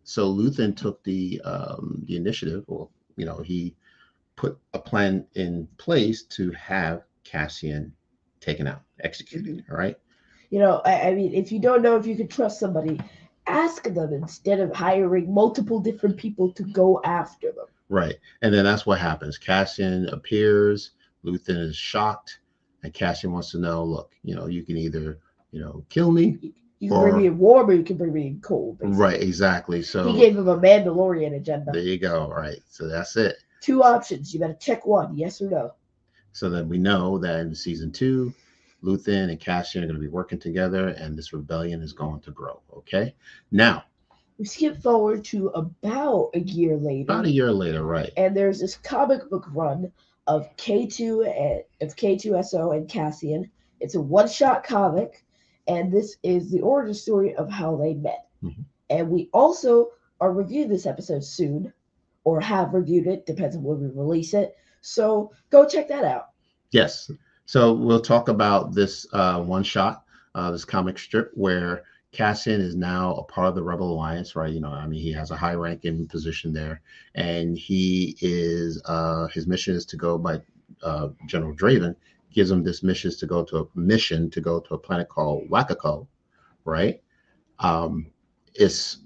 so 0.02 0.32
Luthen 0.32 0.76
took 0.76 1.02
the 1.04 1.40
um, 1.44 2.02
the 2.06 2.16
initiative, 2.16 2.64
or 2.66 2.88
you 3.16 3.24
know, 3.24 3.38
he 3.38 3.74
put 4.36 4.58
a 4.74 4.78
plan 4.78 5.26
in 5.34 5.68
place 5.78 6.24
to 6.24 6.50
have 6.52 7.02
Cassian 7.24 7.92
taken 8.40 8.66
out, 8.66 8.82
executed. 9.00 9.58
Mm-hmm. 9.58 9.72
All 9.72 9.78
right. 9.78 9.96
You 10.50 10.58
know, 10.60 10.80
I, 10.84 11.08
I 11.10 11.14
mean, 11.14 11.34
if 11.34 11.50
you 11.50 11.58
don't 11.58 11.82
know 11.82 11.96
if 11.96 12.06
you 12.06 12.14
can 12.16 12.28
trust 12.28 12.60
somebody, 12.60 13.00
ask 13.46 13.82
them 13.84 14.12
instead 14.12 14.60
of 14.60 14.74
hiring 14.74 15.32
multiple 15.32 15.80
different 15.80 16.16
people 16.16 16.52
to 16.52 16.62
go 16.62 17.00
after 17.04 17.48
them. 17.52 17.66
Right. 17.88 18.14
And 18.42 18.52
then 18.54 18.64
that's 18.64 18.86
what 18.86 18.98
happens. 19.00 19.36
Cassian 19.38 20.08
appears. 20.10 20.92
Luthen 21.24 21.58
is 21.58 21.76
shocked, 21.76 22.38
and 22.82 22.92
Cassian 22.92 23.32
wants 23.32 23.50
to 23.52 23.58
know. 23.58 23.82
Look, 23.82 24.12
you 24.22 24.34
know, 24.34 24.46
you 24.46 24.62
can 24.62 24.76
either, 24.76 25.18
you 25.50 25.60
know, 25.60 25.84
kill 25.88 26.10
me. 26.12 26.38
You 26.80 26.90
can 26.90 27.00
bring 27.00 27.14
Or- 27.14 27.18
me 27.18 27.26
in 27.26 27.38
warm 27.38 27.70
or 27.70 27.72
you 27.72 27.82
can 27.82 27.96
bring 27.96 28.12
me 28.12 28.26
in 28.26 28.40
cold. 28.40 28.78
basically. 28.78 28.98
Right. 28.98 29.22
Exactly. 29.22 29.82
So 29.82 30.12
He 30.12 30.18
gave 30.20 30.36
him 30.36 30.48
a 30.48 30.58
Mandalorian 30.58 31.34
agenda. 31.34 31.72
there 31.72 31.82
you 31.82 31.98
go. 31.98 32.20
All 32.24 32.34
right. 32.34 32.58
So 32.68 32.86
that's 32.88 33.16
it. 33.16 33.36
Two 33.62 33.82
options. 33.82 34.34
You 34.34 34.40
better 34.40 34.54
check 34.60 34.84
one, 34.86 35.16
yes 35.16 35.40
or 35.40 35.48
no. 35.48 35.72
So 36.34 36.50
that 36.50 36.66
we 36.66 36.76
know 36.76 37.16
that 37.18 37.40
in 37.40 37.54
season 37.54 37.90
two, 37.90 38.34
Luthen 38.82 39.30
and 39.30 39.40
Cassian 39.40 39.82
are 39.82 39.86
going 39.86 39.96
to 39.98 40.00
be 40.00 40.08
working 40.08 40.38
together, 40.38 40.88
and 40.88 41.16
this 41.16 41.32
rebellion 41.32 41.80
is 41.80 41.94
going 41.94 42.20
to 42.20 42.30
grow. 42.32 42.60
Okay. 42.76 43.14
Now, 43.50 43.84
We 44.38 44.44
skip 44.44 44.82
forward 44.82 45.24
to 45.26 45.48
about 45.48 46.30
a 46.34 46.40
year 46.40 46.76
later. 46.76 47.04
about 47.04 47.24
a 47.24 47.30
year 47.30 47.50
later, 47.52 47.82
right? 47.84 48.12
and 48.18 48.36
there's 48.36 48.60
this 48.60 48.76
comic 48.76 49.30
book 49.30 49.46
run 49.54 49.90
of 50.26 50.54
K2 50.56 51.26
and 51.26 51.62
of 51.88 51.96
K2SO 51.96 52.76
and 52.76 52.88
Cassian. 52.88 53.50
It's 53.80 53.94
a 53.94 54.00
one-shot 54.00 54.64
comic, 54.64 55.24
and 55.68 55.92
this 55.92 56.16
is 56.22 56.50
the 56.50 56.60
origin 56.60 56.94
story 56.94 57.34
of 57.36 57.48
how 57.48 57.76
they 57.76 57.94
met. 57.94 58.26
Mhm. 58.42 58.64
And 58.90 59.08
we 59.10 59.28
also 59.32 59.90
are 60.20 60.32
reviewing 60.32 60.68
this 60.68 60.86
episode 60.86 61.24
soon, 61.24 61.72
or 62.24 62.40
have 62.40 62.74
reviewed 62.74 63.06
it, 63.06 63.24
depends 63.26 63.54
on 63.56 63.62
when 63.62 63.80
we 63.80 63.88
release 63.88 64.34
it. 64.34 64.56
So 64.84 65.32
go 65.50 65.66
check 65.66 65.88
that 65.88 66.04
out. 66.04 66.28
Yes. 66.70 67.10
So 67.46 67.72
we'll 67.72 68.00
talk 68.00 68.28
about 68.28 68.74
this 68.74 69.06
uh, 69.12 69.40
one 69.40 69.62
shot, 69.62 70.04
uh, 70.34 70.50
this 70.50 70.64
comic 70.64 70.98
strip 70.98 71.30
where 71.34 71.84
Cassian 72.12 72.60
is 72.60 72.76
now 72.76 73.14
a 73.14 73.24
part 73.24 73.48
of 73.48 73.54
the 73.54 73.62
Rebel 73.62 73.92
Alliance, 73.92 74.36
right? 74.36 74.52
You 74.52 74.60
know, 74.60 74.68
I 74.68 74.86
mean, 74.86 75.00
he 75.00 75.10
has 75.12 75.30
a 75.30 75.36
high 75.36 75.54
ranking 75.54 76.06
position 76.06 76.52
there, 76.52 76.82
and 77.14 77.56
he 77.56 78.16
is 78.20 78.80
uh, 78.84 79.26
his 79.28 79.46
mission 79.46 79.74
is 79.74 79.86
to 79.86 79.96
go 79.96 80.18
by 80.18 80.40
uh, 80.82 81.08
General 81.26 81.54
Draven 81.54 81.96
gives 82.32 82.50
him 82.50 82.62
this 82.62 82.82
mission 82.82 83.10
to 83.10 83.26
go 83.26 83.42
to 83.44 83.58
a 83.58 83.78
mission 83.78 84.28
to 84.30 84.40
go 84.40 84.60
to 84.60 84.74
a 84.74 84.78
planet 84.78 85.08
called 85.08 85.48
Wecacoe, 85.48 86.06
right? 86.64 87.00
Um, 87.60 88.10
it's 88.54 88.98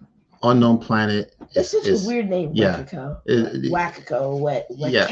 unknown 0.42 0.78
planet. 0.78 1.34
It's 1.54 1.70
such 1.70 1.82
it's- 1.86 2.04
a 2.04 2.06
weird 2.08 2.28
name, 2.28 2.50
yeah. 2.54 2.82
Wecacoe. 2.84 3.20
It- 3.26 3.70
what, 3.70 4.92
Yeah. 4.92 5.06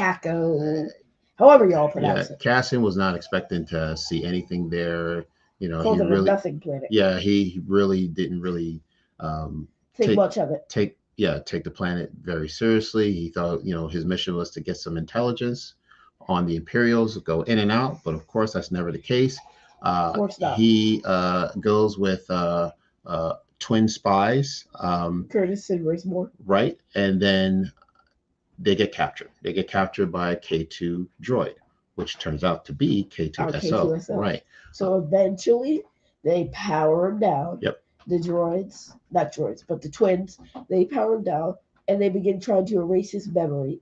However 1.37 1.69
y'all 1.69 1.85
yeah, 1.87 1.91
pronounce 1.91 2.29
it. 2.31 2.39
Cassian 2.39 2.81
was 2.81 2.97
not 2.97 3.15
expecting 3.15 3.65
to 3.67 3.95
see 3.95 4.23
anything 4.23 4.69
there. 4.69 5.25
You 5.59 5.69
know, 5.69 5.83
Called 5.83 5.99
he 6.01 6.05
really, 6.07 6.25
nothing 6.25 6.59
planet. 6.59 6.87
yeah, 6.91 7.17
he 7.19 7.61
really 7.67 8.07
didn't 8.07 8.41
really 8.41 8.81
um, 9.19 9.67
Think 9.95 10.09
take- 10.09 10.15
much 10.15 10.37
of 10.37 10.51
it. 10.51 10.67
take, 10.69 10.97
yeah, 11.15 11.39
take 11.39 11.63
the 11.63 11.71
planet 11.71 12.11
very 12.21 12.47
seriously. 12.47 13.11
He 13.11 13.29
thought, 13.29 13.63
you 13.65 13.73
know, 13.73 13.87
his 13.87 14.05
mission 14.05 14.35
was 14.35 14.51
to 14.51 14.61
get 14.61 14.77
some 14.77 14.97
intelligence 14.97 15.73
on 16.27 16.45
the 16.45 16.55
Imperials, 16.55 17.17
go 17.17 17.41
in 17.43 17.57
and 17.59 17.71
out, 17.71 18.03
but 18.03 18.13
of 18.13 18.27
course, 18.27 18.53
that's 18.53 18.71
never 18.71 18.91
the 18.91 18.99
case. 18.99 19.39
Uh, 19.81 20.09
Of 20.11 20.15
course 20.15 20.39
not. 20.39 20.57
He 20.57 21.01
uh, 21.05 21.49
goes 21.59 21.97
with 21.97 22.29
uh, 22.29 22.71
uh, 23.05 23.33
twin 23.59 23.87
spies. 23.87 24.65
Um, 24.79 25.27
Curtis 25.29 25.69
and 25.69 25.85
Race 25.85 26.05
Moore. 26.05 26.31
right? 26.45 26.77
And 26.95 27.21
then 27.21 27.71
they 28.59 28.75
get 28.75 28.91
captured. 28.91 29.29
They 29.41 29.53
get 29.53 29.67
captured 29.69 30.11
by 30.11 30.31
a 30.31 30.35
K2 30.35 31.07
droid, 31.21 31.55
which 31.95 32.17
turns 32.19 32.43
out 32.43 32.65
to 32.65 32.73
be 32.73 33.07
K2SO. 33.09 33.51
K2SO. 33.61 34.15
Right. 34.17 34.43
So 34.71 34.95
eventually 34.97 35.83
they 36.23 36.49
power 36.53 37.09
him 37.09 37.19
down. 37.19 37.59
Yep. 37.61 37.81
The 38.07 38.17
droids, 38.17 38.93
not 39.11 39.33
droids, 39.33 39.63
but 39.67 39.81
the 39.81 39.89
twins, 39.89 40.39
they 40.69 40.85
power 40.85 41.15
him 41.15 41.23
down 41.23 41.55
and 41.87 42.01
they 42.01 42.09
begin 42.09 42.39
trying 42.39 42.65
to 42.67 42.75
erase 42.79 43.11
his 43.11 43.27
memory. 43.27 43.79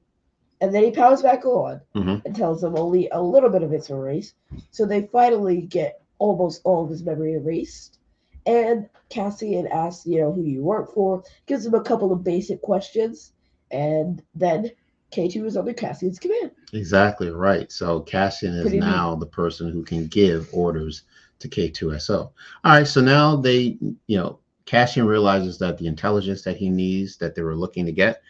And 0.62 0.74
then 0.74 0.84
he 0.84 0.92
powers 0.92 1.22
back 1.22 1.46
on 1.46 1.82
Mhm. 1.96 2.26
and 2.26 2.36
tells 2.36 2.62
them 2.62 2.76
only 2.78 3.10
a 3.10 3.22
little 3.22 3.50
bit 3.50 3.62
of 3.64 3.72
it's 3.74 3.90
erased. 3.90 4.36
So 4.72 4.86
they 4.86 5.08
finally 5.08 5.62
get 5.62 6.02
almost 6.18 6.62
all 6.64 6.84
of 6.86 6.90
his 6.90 7.04
memory 7.04 7.34
erased. 7.34 8.00
And 8.46 8.90
Cassian 9.10 9.68
asks, 9.68 10.06
you 10.06 10.22
know, 10.22 10.32
who 10.32 10.44
you 10.44 10.62
work 10.64 10.94
for, 10.94 11.24
gives 11.46 11.66
him 11.66 11.74
a 11.74 11.82
couple 11.82 12.12
of 12.12 12.24
basic 12.24 12.62
questions, 12.62 13.32
and 13.72 14.22
then 14.36 14.72
K2 15.12 15.46
is 15.46 15.58
under 15.58 15.74
Cassian's 15.74 16.20
command. 16.20 16.52
Exactly 16.74 17.30
right. 17.30 17.72
So 17.72 18.02
Cassian 18.02 18.54
is 18.54 18.64
Pretty 18.64 18.80
neat. 18.80 18.86
now 18.86 19.16
the 19.16 19.26
person 19.26 19.72
who 19.72 19.84
can 19.84 20.08
give 20.08 20.50
orders 20.52 21.04
to 21.40 21.50
K2SO. 21.50 22.20
All 22.20 22.34
right. 22.64 22.88
So 22.88 23.02
now 23.02 23.36
they, 23.36 23.78
you 24.08 24.18
know, 24.18 24.40
Cassian 24.66 25.06
realizes 25.06 25.58
that 25.60 25.78
the 25.78 25.88
intelligence 25.88 26.42
that 26.44 26.58
he 26.58 26.70
needs, 26.70 27.18
that 27.18 27.36
they 27.36 27.44
were 27.44 27.56
looking 27.56 27.86
to 27.86 27.92
get, 27.92 28.22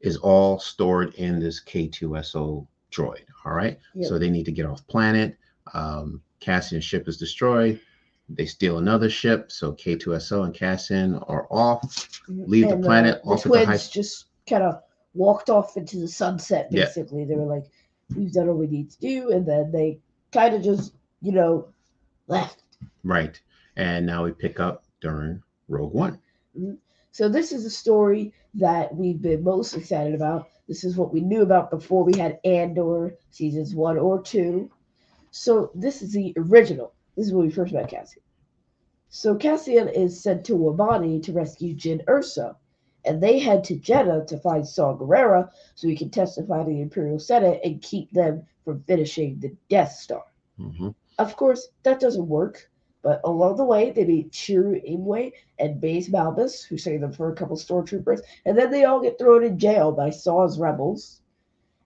is 0.00 0.16
all 0.16 0.58
stored 0.58 1.14
in 1.14 1.38
this 1.38 1.62
K2SO 1.62 2.66
droid. 2.92 3.24
All 3.44 3.52
right. 3.52 3.78
Yep. 3.94 4.08
So 4.08 4.18
they 4.18 4.30
need 4.30 4.44
to 4.44 4.52
get 4.52 4.66
off 4.66 4.86
planet. 4.88 5.36
Um, 5.74 6.20
Cassian's 6.40 6.84
ship 6.84 7.08
is 7.08 7.16
destroyed. 7.16 7.80
They 8.28 8.46
steal 8.46 8.78
another 8.78 9.08
ship. 9.08 9.52
So 9.52 9.72
K2SO 9.72 10.44
and 10.44 10.54
Cassian 10.54 11.16
are 11.28 11.46
off. 11.50 11.82
Mm-hmm. 12.28 12.44
Leave 12.50 12.68
the 12.68 12.76
uh, 12.76 12.82
planet, 12.82 13.22
the 13.22 13.30
off 13.30 13.42
the 13.42 13.48
twins 13.50 13.66
high- 13.66 13.92
just 13.92 14.26
kind 14.48 14.62
of 14.64 14.82
walked 15.14 15.48
off 15.50 15.76
into 15.76 15.98
the 15.98 16.08
sunset, 16.08 16.68
Yeah. 16.70 16.84
basically. 16.86 17.24
They 17.24 17.36
were 17.36 17.46
like, 17.46 17.64
we've 18.14 18.32
done 18.32 18.48
what 18.48 18.56
we 18.58 18.66
need 18.66 18.90
to 18.90 18.98
do. 18.98 19.30
And 19.30 19.46
then 19.46 19.70
they 19.72 20.00
kind 20.32 20.54
of 20.54 20.62
just, 20.62 20.94
you 21.22 21.32
know, 21.32 21.68
left. 22.26 22.62
Right. 23.04 23.40
And 23.76 24.06
now 24.06 24.24
we 24.24 24.32
pick 24.32 24.58
up 24.60 24.84
during 25.00 25.42
Rogue 25.68 25.92
One. 25.94 26.18
Mm-hmm. 26.58 26.74
So 27.12 27.28
this 27.28 27.52
is 27.52 27.64
a 27.64 27.70
story 27.70 28.34
that 28.54 28.94
we've 28.94 29.22
been 29.22 29.42
most 29.42 29.74
excited 29.74 30.14
about. 30.14 30.48
This 30.68 30.84
is 30.84 30.96
what 30.96 31.14
we 31.14 31.20
knew 31.20 31.42
about 31.42 31.70
before 31.70 32.04
we 32.04 32.18
had 32.18 32.40
Andor 32.44 33.16
seasons 33.30 33.74
one 33.74 33.96
or 33.98 34.20
two. 34.20 34.70
So 35.30 35.70
this 35.74 36.02
is 36.02 36.12
the 36.12 36.34
original. 36.36 36.92
This 37.16 37.26
is 37.26 37.32
when 37.32 37.46
we 37.46 37.52
first 37.52 37.72
met 37.72 37.88
Cassian. 37.88 38.22
So 39.08 39.36
Cassian 39.36 39.88
is 39.88 40.22
sent 40.22 40.44
to 40.44 40.52
Wobani 40.52 41.22
to 41.22 41.32
rescue 41.32 41.74
Jyn 41.74 42.04
Erso, 42.04 42.56
and 43.04 43.22
they 43.22 43.38
head 43.38 43.64
to 43.64 43.78
Jedha 43.78 44.26
to 44.26 44.38
find 44.38 44.66
Saw 44.68 44.96
Gerrera 44.96 45.50
so 45.74 45.88
he 45.88 45.96
can 45.96 46.10
testify 46.10 46.62
to 46.62 46.68
the 46.68 46.82
Imperial 46.82 47.18
Senate 47.18 47.60
and 47.64 47.80
keep 47.80 48.10
them 48.10 48.46
from 48.64 48.82
finishing 48.82 49.38
the 49.38 49.56
Death 49.70 49.92
Star. 49.92 50.24
hmm 50.58 50.90
Of 51.18 51.36
course, 51.36 51.68
that 51.84 52.00
doesn't 52.00 52.28
work. 52.28 52.70
But 53.02 53.20
along 53.22 53.56
the 53.56 53.64
way, 53.64 53.92
they 53.92 54.04
meet 54.04 54.32
Chirrut 54.32 54.84
Imwe 54.84 55.32
and 55.60 55.80
Baze 55.80 56.08
Malbus, 56.10 56.64
who 56.66 56.76
save 56.76 57.00
them 57.00 57.12
for 57.12 57.30
a 57.30 57.36
couple 57.36 57.56
stormtroopers, 57.56 58.20
and 58.44 58.58
then 58.58 58.70
they 58.70 58.84
all 58.84 59.00
get 59.00 59.16
thrown 59.16 59.44
in 59.44 59.58
jail 59.58 59.92
by 59.92 60.10
Saw's 60.10 60.58
rebels. 60.58 61.22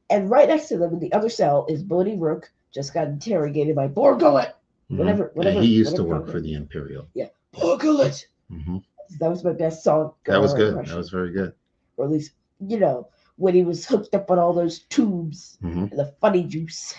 And 0.09 0.31
right 0.31 0.49
next 0.49 0.69
to 0.69 0.79
them 0.79 0.95
in 0.95 0.99
the 0.99 1.13
other 1.13 1.29
cell 1.29 1.67
is 1.69 1.83
Bodhi 1.83 2.17
Rook, 2.17 2.51
just 2.73 2.95
got 2.95 3.09
interrogated 3.09 3.77
by 3.77 3.87
Bor 3.87 4.17
Gullet. 4.17 4.55
Whatever- 4.91 5.25
Mhm. 5.25 5.37
whatever- 5.37 5.57
yeah, 5.57 5.63
he 5.63 5.75
used 5.75 5.97
to 5.97 6.05
work 6.05 6.27
for 6.29 6.41
the 6.41 6.55
Imperial. 6.55 7.09
Bor 7.53 7.79
Gullet! 7.79 8.27
hmm 8.49 8.79
That 9.21 9.31
was 9.31 9.45
my 9.45 9.53
best 9.53 9.83
song. 9.85 10.13
That 10.27 10.41
was 10.41 10.55
good. 10.55 10.75
That 10.87 10.97
was 10.97 11.11
very 11.11 11.33
good. 11.33 11.53
Or 11.97 12.05
at 12.07 12.11
least, 12.11 12.33
you 12.61 12.79
know, 12.79 13.09
when 13.37 13.55
he 13.55 13.65
was 13.65 13.87
hooked 13.87 14.15
up 14.15 14.31
on 14.31 14.39
all 14.39 14.53
those 14.53 14.81
tubes 14.81 15.59
hmm 15.61 15.85
and 15.91 15.99
the 15.99 16.07
funny 16.21 16.45
juice. 16.45 16.95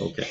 Okay. 0.00 0.26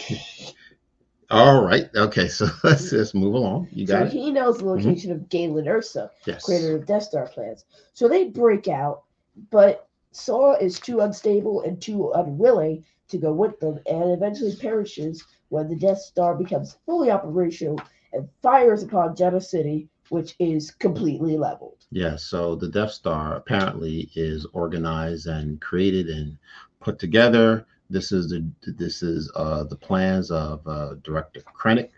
All 1.29 1.63
right. 1.63 1.89
Okay. 1.95 2.27
So 2.27 2.47
let's 2.63 2.89
just 2.89 3.15
move 3.15 3.33
along. 3.33 3.67
You 3.71 3.85
So 3.87 3.93
got 3.93 4.07
it. 4.07 4.11
he 4.11 4.31
knows 4.31 4.59
the 4.59 4.65
location 4.65 5.11
of 5.11 5.29
Galen 5.29 5.65
Erso, 5.65 6.09
Yes. 6.25 6.43
creator 6.43 6.75
of 6.75 6.85
Death 6.85 7.03
Star 7.03 7.27
plans. 7.27 7.65
So 7.93 8.07
they 8.07 8.29
break 8.29 8.67
out, 8.67 9.03
but 9.51 9.87
Saw 10.11 10.53
is 10.55 10.79
too 10.79 10.99
unstable 10.99 11.61
and 11.61 11.81
too 11.81 12.11
unwilling 12.13 12.83
to 13.09 13.17
go 13.17 13.33
with 13.33 13.59
them 13.59 13.79
and 13.87 14.11
eventually 14.11 14.55
perishes 14.55 15.23
when 15.53 15.69
the 15.69 15.75
Death 15.75 15.99
Star 15.99 16.33
becomes 16.33 16.77
fully 16.83 17.11
operational 17.11 17.79
and 18.11 18.27
fires 18.41 18.81
upon 18.81 19.15
Jedha 19.15 19.39
City, 19.39 19.87
which 20.09 20.35
is 20.39 20.71
completely 20.71 21.37
leveled. 21.37 21.85
Yeah. 21.91 22.15
So 22.15 22.55
the 22.55 22.69
Death 22.69 22.89
Star 22.89 23.35
apparently 23.35 24.09
is 24.15 24.47
organized 24.53 25.27
and 25.27 25.61
created 25.61 26.07
and 26.09 26.39
put 26.79 26.97
together. 26.97 27.67
This 27.87 28.11
is 28.11 28.29
the 28.29 28.43
this 28.65 29.03
is 29.03 29.31
uh, 29.35 29.65
the 29.65 29.75
plans 29.75 30.31
of 30.31 30.67
uh, 30.67 30.95
Director 31.03 31.41
Krennic, 31.41 31.91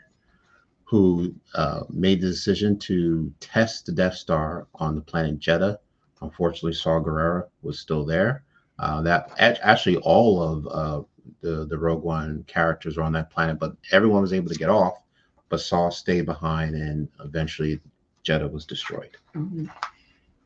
who 0.84 1.34
uh, 1.54 1.84
made 1.90 2.20
the 2.20 2.28
decision 2.28 2.78
to 2.80 3.32
test 3.40 3.86
the 3.86 3.94
Death 3.94 4.16
Star 4.16 4.68
on 4.76 4.96
the 4.96 5.02
planet 5.02 5.40
Jedha. 5.40 5.78
Unfortunately, 6.22 6.74
Saw 6.74 7.00
Gerrera 7.00 7.48
was 7.62 7.80
still 7.80 8.04
there. 8.06 8.44
Uh, 8.80 9.02
that 9.04 9.32
actually 9.38 9.96
all 9.98 10.44
of 10.44 10.68
uh, 10.68 11.04
the 11.42 11.66
the 11.66 11.78
Rogue 11.78 12.04
One 12.04 12.44
characters 12.48 12.98
are 12.98 13.04
on 13.04 13.14
that 13.14 13.30
planet, 13.30 13.60
but 13.60 13.76
everyone 13.92 14.22
was 14.22 14.34
able 14.34 14.50
to 14.50 14.56
get 14.60 14.70
off. 14.70 15.00
But 15.50 15.62
Saw 15.62 15.90
stayed 15.90 16.26
behind, 16.26 16.76
and 16.76 17.08
eventually 17.24 17.80
Jedha 18.24 18.52
was 18.52 18.66
destroyed. 18.66 19.18
Mhm. 19.36 19.70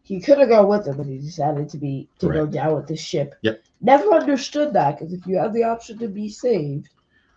He 0.03 0.19
could 0.19 0.39
have 0.39 0.49
gone 0.49 0.67
with 0.67 0.85
them, 0.85 0.97
but 0.97 1.05
he 1.05 1.19
decided 1.19 1.69
to 1.69 1.77
be 1.77 2.09
to 2.19 2.29
go 2.29 2.45
down 2.47 2.75
with 2.75 2.87
the 2.87 2.95
ship. 2.97 3.35
Yep. 3.43 3.63
Never 3.81 4.11
understood 4.13 4.73
that 4.73 4.97
because 4.97 5.13
if 5.13 5.25
you 5.27 5.37
have 5.37 5.53
the 5.53 5.63
option 5.63 5.97
to 5.99 6.07
be 6.07 6.29
saved, 6.29 6.89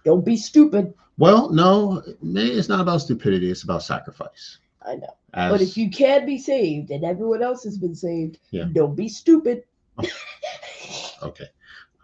don't 0.04 0.24
be 0.24 0.36
stupid. 0.36 0.94
Well, 1.18 1.50
no, 1.50 2.02
it's 2.22 2.68
not 2.70 2.80
about 2.80 3.02
stupidity. 3.02 3.50
It's 3.50 3.62
about 3.62 3.82
sacrifice. 3.82 4.58
I 4.84 4.96
know. 4.96 5.14
As, 5.34 5.52
But 5.52 5.60
if 5.60 5.76
you 5.76 5.90
can 5.90 6.26
be 6.26 6.38
saved 6.38 6.90
and 6.90 7.04
everyone 7.04 7.42
else 7.42 7.62
has 7.64 7.78
been 7.78 7.94
saved, 7.94 8.38
Yeah. 8.50 8.64
don't 8.72 8.96
be 8.96 9.08
stupid. 9.08 9.64
okay, 11.22 11.46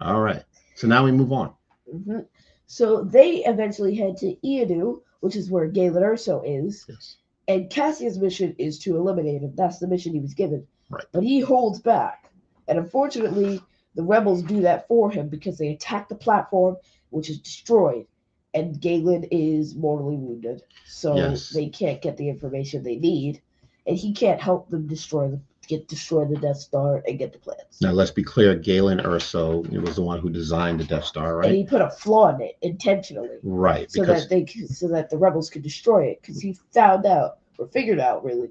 all 0.01 0.20
right. 0.20 0.44
So 0.79 0.87
now 0.87 1.05
we 1.05 1.11
move 1.11 1.33
on. 1.33 1.53
Mhm. 1.93 2.25
So 2.67 3.03
they 3.03 3.45
eventually 3.45 3.97
head 3.97 4.17
to 4.19 4.37
Eadu, 4.45 5.01
which 5.19 5.35
is 5.35 5.51
where 5.51 5.67
Galen 5.67 6.05
Erso 6.05 6.41
is, 6.47 6.87
Yes. 6.88 7.17
and 7.49 7.69
Cassian's 7.69 8.17
mission 8.17 8.55
is 8.59 8.79
to 8.81 8.97
eliminate 8.97 9.43
him. 9.43 9.53
That's 9.57 9.81
the 9.81 9.88
mission 9.88 10.12
he 10.14 10.21
was 10.21 10.35
given. 10.35 10.69
Right. 10.88 11.05
But 11.11 11.25
he 11.25 11.41
holds 11.41 11.81
back. 11.81 12.31
And 12.69 12.79
unfortunately, 12.79 13.61
the 13.97 14.05
rebels 14.05 14.45
do 14.45 14.61
that 14.61 14.87
for 14.87 15.11
him 15.11 15.29
because 15.29 15.59
they 15.59 15.71
attack 15.71 16.09
the 16.09 16.14
platform, 16.14 16.77
which 17.11 17.29
is 17.29 17.41
destroyed. 17.41 18.07
And 18.55 18.81
Galen 18.81 19.25
is 19.33 19.75
mortally 19.75 20.17
wounded. 20.17 20.62
So 20.87 21.17
Yes. 21.17 21.51
they 21.51 21.71
can't 21.71 22.01
get 22.01 22.17
the 22.19 22.29
information 22.29 22.85
they 22.85 22.99
need. 22.99 23.43
And 23.85 23.97
he 23.97 24.12
can't 24.12 24.41
help 24.41 24.69
them 24.69 24.87
destroy 24.87 25.29
the 25.29 25.41
get 25.68 25.87
destroy 25.87 26.24
the 26.24 26.37
Death 26.37 26.57
Star 26.57 27.02
and 27.07 27.18
get 27.18 27.33
the 27.33 27.38
plans. 27.38 27.81
Now 27.81 27.92
let's 27.92 28.11
be 28.11 28.24
clear. 28.24 28.54
Galen 28.54 28.98
Erso 28.98 29.68
was 29.81 29.96
the 29.96 30.02
one 30.02 30.18
who 30.18 30.31
designed 30.31 30.81
the 30.81 30.85
Death 30.85 31.04
Star, 31.04 31.37
right? 31.37 31.48
And 31.48 31.57
he 31.57 31.64
put 31.64 31.83
a 31.83 31.90
flaw 31.90 32.35
in 32.35 32.40
it 32.40 32.57
intentionally. 32.62 33.38
Right. 33.42 33.90
so 33.90 34.04
that 34.04 34.28
they 34.28 34.46
so 34.46 34.88
that 34.88 35.11
the 35.11 35.18
rebels 35.18 35.50
could 35.50 35.62
destroy 35.62 36.07
it 36.07 36.20
because 36.20 36.40
he 36.40 36.54
found 36.72 37.07
out 37.07 37.38
or 37.59 37.66
figured 37.68 38.00
out 38.00 38.24
really 38.24 38.50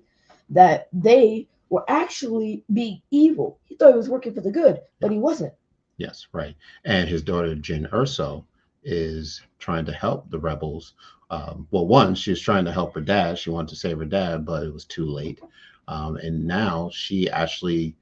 that 0.50 0.88
they 0.94 1.48
were 1.70 1.84
actually 1.90 2.64
being 2.72 3.02
evil. 3.12 3.60
He 3.66 3.76
thought 3.76 3.92
he 3.92 3.98
was 3.98 4.10
working 4.10 4.34
for 4.34 4.42
the 4.42 4.52
good, 4.52 4.80
but 5.02 5.12
he 5.12 5.18
wasn't. 5.18 5.54
yes, 5.98 6.28
right. 6.32 6.56
And 6.86 7.10
his 7.10 7.24
daughter 7.24 7.56
Jyn 7.56 7.90
Erso 7.92 8.46
is 8.84 9.42
trying 9.60 9.86
to 9.86 9.92
help 9.92 10.30
the 10.30 10.40
rebels. 10.40 10.94
Um, 11.30 11.68
well, 11.72 11.86
one, 11.88 12.16
she 12.16 12.30
was 12.30 12.40
trying 12.40 12.64
to 12.66 12.72
help 12.72 12.94
her 12.94 13.02
dad. 13.02 13.38
She 13.38 13.50
wanted 13.50 13.70
to 13.70 13.76
save 13.76 13.98
her 13.98 14.06
dad, 14.06 14.46
but 14.46 14.64
it 14.64 14.74
was 14.74 14.86
too 14.86 15.06
late. 15.06 15.42
Um, 15.88 16.18
and 16.18 16.46
now 16.46 16.90
she 16.92 17.30
actually 17.30 17.96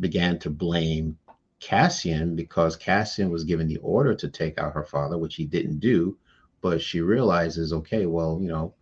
began 0.00 0.38
to 0.40 0.50
blame 0.50 1.18
Cassian 1.60 2.34
because 2.36 2.76
Cassian 2.76 3.30
was 3.30 3.44
given 3.44 3.66
the 3.68 3.78
order 3.78 4.14
to 4.14 4.28
take 4.28 4.58
out 4.58 4.74
her 4.74 4.84
father, 4.84 5.18
which 5.18 5.34
he 5.36 5.44
didn't 5.44 5.80
do. 5.80 6.16
But 6.60 6.80
she 6.80 7.00
realizes, 7.00 7.72
okay, 7.72 8.06
well, 8.06 8.38
you 8.40 8.48
know, 8.48 8.74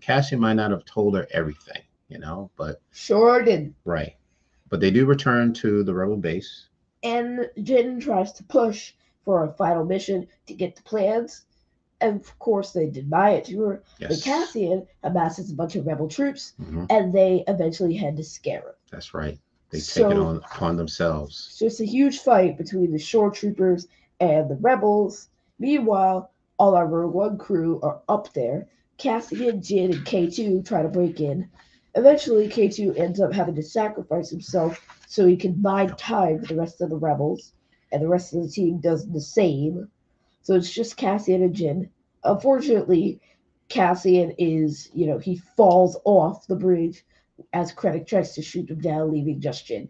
Cassian 0.00 0.40
might 0.40 0.54
not 0.54 0.70
have 0.70 0.84
told 0.84 1.16
her 1.16 1.26
everything, 1.32 1.82
you 2.08 2.18
know, 2.18 2.50
but 2.56 2.80
Sure 2.92 3.42
didn't. 3.42 3.74
right. 3.84 4.16
But 4.68 4.80
they 4.80 4.90
do 4.90 5.06
return 5.06 5.52
to 5.54 5.84
the 5.84 5.94
rebel 5.94 6.16
base. 6.16 6.68
And 7.02 7.48
Jyn 7.58 8.00
tries 8.00 8.32
to 8.32 8.44
push 8.44 8.92
for 9.24 9.44
a 9.44 9.52
final 9.52 9.84
mission 9.84 10.26
to 10.46 10.54
get 10.54 10.74
the 10.76 10.82
plans. 10.82 11.44
And 12.00 12.20
of 12.20 12.38
course, 12.38 12.72
they 12.72 12.90
deny 12.90 13.30
it 13.30 13.44
to 13.46 13.60
her. 13.62 13.82
But 14.00 14.20
Cassian 14.22 14.86
amasses 15.02 15.50
a 15.50 15.54
bunch 15.54 15.76
of 15.76 15.86
rebel 15.86 16.08
troops, 16.08 16.52
Mhm, 16.60 16.86
and 16.90 17.12
they 17.12 17.44
eventually 17.48 17.94
head 17.94 18.16
to 18.16 18.22
Scarif. 18.22 18.74
that's 18.90 19.14
right. 19.14 19.38
They 19.70 19.78
take 19.78 19.84
So- 19.84 20.10
it 20.10 20.18
on 20.18 20.36
upon 20.36 20.76
themselves. 20.76 21.36
So 21.52 21.66
it's 21.66 21.80
a 21.80 21.84
huge 21.86 22.18
fight 22.18 22.58
between 22.58 22.92
the 22.92 22.98
shore 22.98 23.30
troopers 23.30 23.86
and 24.20 24.48
the 24.50 24.56
rebels. 24.56 25.28
Meanwhile, 25.58 26.30
all 26.58 26.74
our 26.74 26.86
Rogue 26.86 27.14
One 27.14 27.38
crew 27.38 27.80
are 27.82 28.00
up 28.08 28.32
there. 28.34 28.68
Cassian, 28.98 29.60
Jyn, 29.60 29.92
and 29.92 30.04
K2 30.06 30.62
try 30.62 30.82
to 30.82 30.88
break 30.88 31.20
in. 31.20 31.48
Eventually, 31.96 32.48
K2 32.48 32.92
ends 32.96 33.20
up 33.20 33.32
having 33.32 33.54
to 33.56 33.62
sacrifice 33.62 34.30
himself 34.30 34.80
so 35.08 35.26
he 35.26 35.36
can 35.36 35.52
buy 35.52 35.86
time 35.86 36.40
for 36.40 36.54
the 36.54 36.60
rest 36.60 36.80
of 36.80 36.90
the 36.90 36.96
rebels, 36.96 37.52
and 37.90 38.02
the 38.02 38.08
rest 38.08 38.34
of 38.34 38.42
the 38.42 38.48
team 38.48 38.78
does 38.78 39.06
the 39.08 39.20
same. 39.20 39.88
So 40.44 40.54
it's 40.54 40.72
just 40.72 40.98
Cassian 40.98 41.42
and 41.42 41.54
Jyn. 41.54 41.88
Unfortunately, 42.22 43.20
Cassian 43.70 44.34
is, 44.38 44.90
you 44.92 45.06
know, 45.06 45.18
he 45.18 45.36
falls 45.56 45.96
off 46.04 46.46
the 46.46 46.54
bridge 46.54 47.04
as 47.54 47.72
Krennic 47.72 48.06
tries 48.06 48.34
to 48.34 48.42
shoot 48.42 48.70
him 48.70 48.80
down, 48.80 49.10
leaving 49.10 49.40
just 49.40 49.66
Jyn. 49.66 49.88